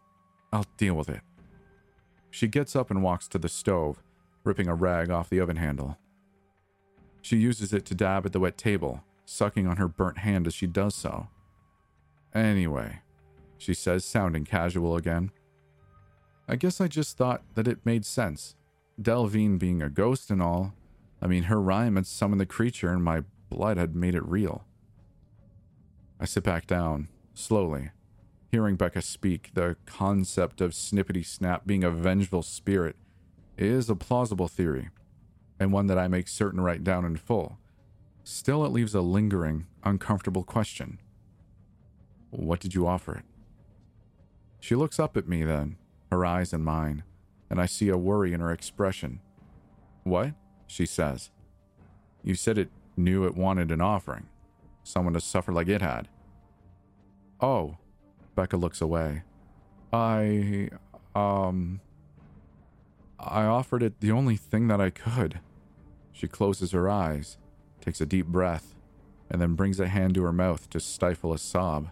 I'll 0.54 0.67
deal 0.78 0.93
with 0.93 1.10
it. 1.10 1.21
She 2.30 2.48
gets 2.48 2.76
up 2.76 2.91
and 2.91 3.02
walks 3.02 3.28
to 3.30 3.39
the 3.39 3.50
stove, 3.50 4.04
ripping 4.43 4.67
a 4.67 4.76
rag 4.76 5.10
off 5.10 5.30
the 5.30 5.39
oven 5.39 5.58
handle. 5.58 5.98
She 7.21 7.38
uses 7.38 7.74
it 7.74 7.86
to 7.86 7.95
dab 7.95 8.26
at 8.26 8.34
the 8.34 8.39
wet 8.39 8.58
table, 8.58 9.04
sucking 9.25 9.67
on 9.67 9.77
her 9.77 9.88
burnt 9.88 10.19
hand 10.19 10.47
as 10.47 10.53
she 10.53 10.67
does 10.67 10.95
so. 10.95 11.27
Anyway, 12.33 12.99
she 13.57 13.73
says, 13.73 14.05
sounding 14.05 14.45
casual 14.45 14.95
again. 14.95 15.31
I 16.47 16.55
guess 16.55 16.79
I 16.79 16.88
just 16.88 17.17
thought 17.17 17.43
that 17.55 17.67
it 17.67 17.85
made 17.85 18.05
sense. 18.05 18.55
Delvine 19.01 19.57
being 19.57 19.81
a 19.81 19.89
ghost 19.89 20.29
and 20.29 20.41
all. 20.41 20.73
I 21.21 21.27
mean, 21.27 21.43
her 21.43 21.59
rhyme 21.59 21.95
had 21.95 22.05
summoned 22.05 22.39
the 22.39 22.45
creature, 22.45 22.89
and 22.89 23.03
my 23.03 23.23
blood 23.49 23.77
had 23.77 23.95
made 23.95 24.15
it 24.15 24.25
real. 24.25 24.65
I 26.19 26.25
sit 26.25 26.43
back 26.43 26.67
down, 26.67 27.07
slowly. 27.33 27.91
Hearing 28.51 28.75
Becca 28.75 29.01
speak, 29.01 29.51
the 29.53 29.75
concept 29.85 30.61
of 30.61 30.71
Snippity 30.71 31.25
Snap 31.25 31.65
being 31.65 31.83
a 31.83 31.89
vengeful 31.89 32.43
spirit 32.43 32.95
is 33.57 33.89
a 33.89 33.95
plausible 33.95 34.47
theory, 34.47 34.89
and 35.59 35.73
one 35.73 35.88
that 35.88 35.97
I 35.97 36.07
make 36.07 36.27
certain 36.27 36.57
to 36.57 36.63
write 36.63 36.83
down 36.83 37.05
in 37.05 37.17
full. 37.17 37.57
Still, 38.27 38.65
it 38.65 38.71
leaves 38.71 38.95
a 38.95 39.01
lingering, 39.01 39.67
uncomfortable 39.83 40.43
question. 40.43 40.99
What 42.31 42.59
did 42.59 42.73
you 42.73 42.88
offer 42.88 43.17
it? 43.17 43.23
She 44.59 44.73
looks 44.73 44.99
up 44.99 45.15
at 45.15 45.27
me 45.27 45.43
then, 45.43 45.77
her 46.09 46.25
eyes 46.25 46.51
in 46.51 46.63
mine, 46.63 47.03
and 47.51 47.61
I 47.61 47.67
see 47.67 47.88
a 47.89 47.97
worry 47.97 48.33
in 48.33 48.39
her 48.39 48.51
expression. 48.51 49.19
What? 50.03 50.33
She 50.65 50.88
says. 50.88 51.29
You 52.23 52.33
said 52.33 52.57
it 52.57 52.71
knew 52.97 53.25
it 53.25 53.35
wanted 53.35 53.69
an 53.69 53.79
offering, 53.79 54.25
someone 54.83 55.13
to 55.13 55.21
suffer 55.21 55.51
like 55.51 55.67
it 55.67 55.83
had. 55.83 56.07
Oh, 57.39 57.77
Becca 58.33 58.57
looks 58.57 58.81
away. 58.81 59.21
I, 59.93 60.69
um, 61.13 61.79
I 63.19 63.43
offered 63.43 63.83
it 63.83 63.99
the 63.99 64.11
only 64.11 64.35
thing 64.35 64.67
that 64.69 64.81
I 64.81 64.89
could. 64.89 65.41
She 66.11 66.27
closes 66.27 66.71
her 66.71 66.89
eyes, 66.89 67.38
takes 67.86 68.02
a 68.02 68.06
deep 68.06 68.26
breath, 68.26 68.74
and 69.30 69.39
then 69.39 69.54
brings 69.54 69.80
a 69.80 69.88
hand 69.88 70.15
to 70.15 70.24
her 70.24 70.34
mouth 70.34 70.69
to 70.71 70.80
stifle 70.80 71.34
a 71.34 71.38
sob. 71.38 71.91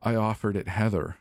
I 0.00 0.14
offered 0.14 0.56
it 0.56 0.68
Heather. 0.68 1.16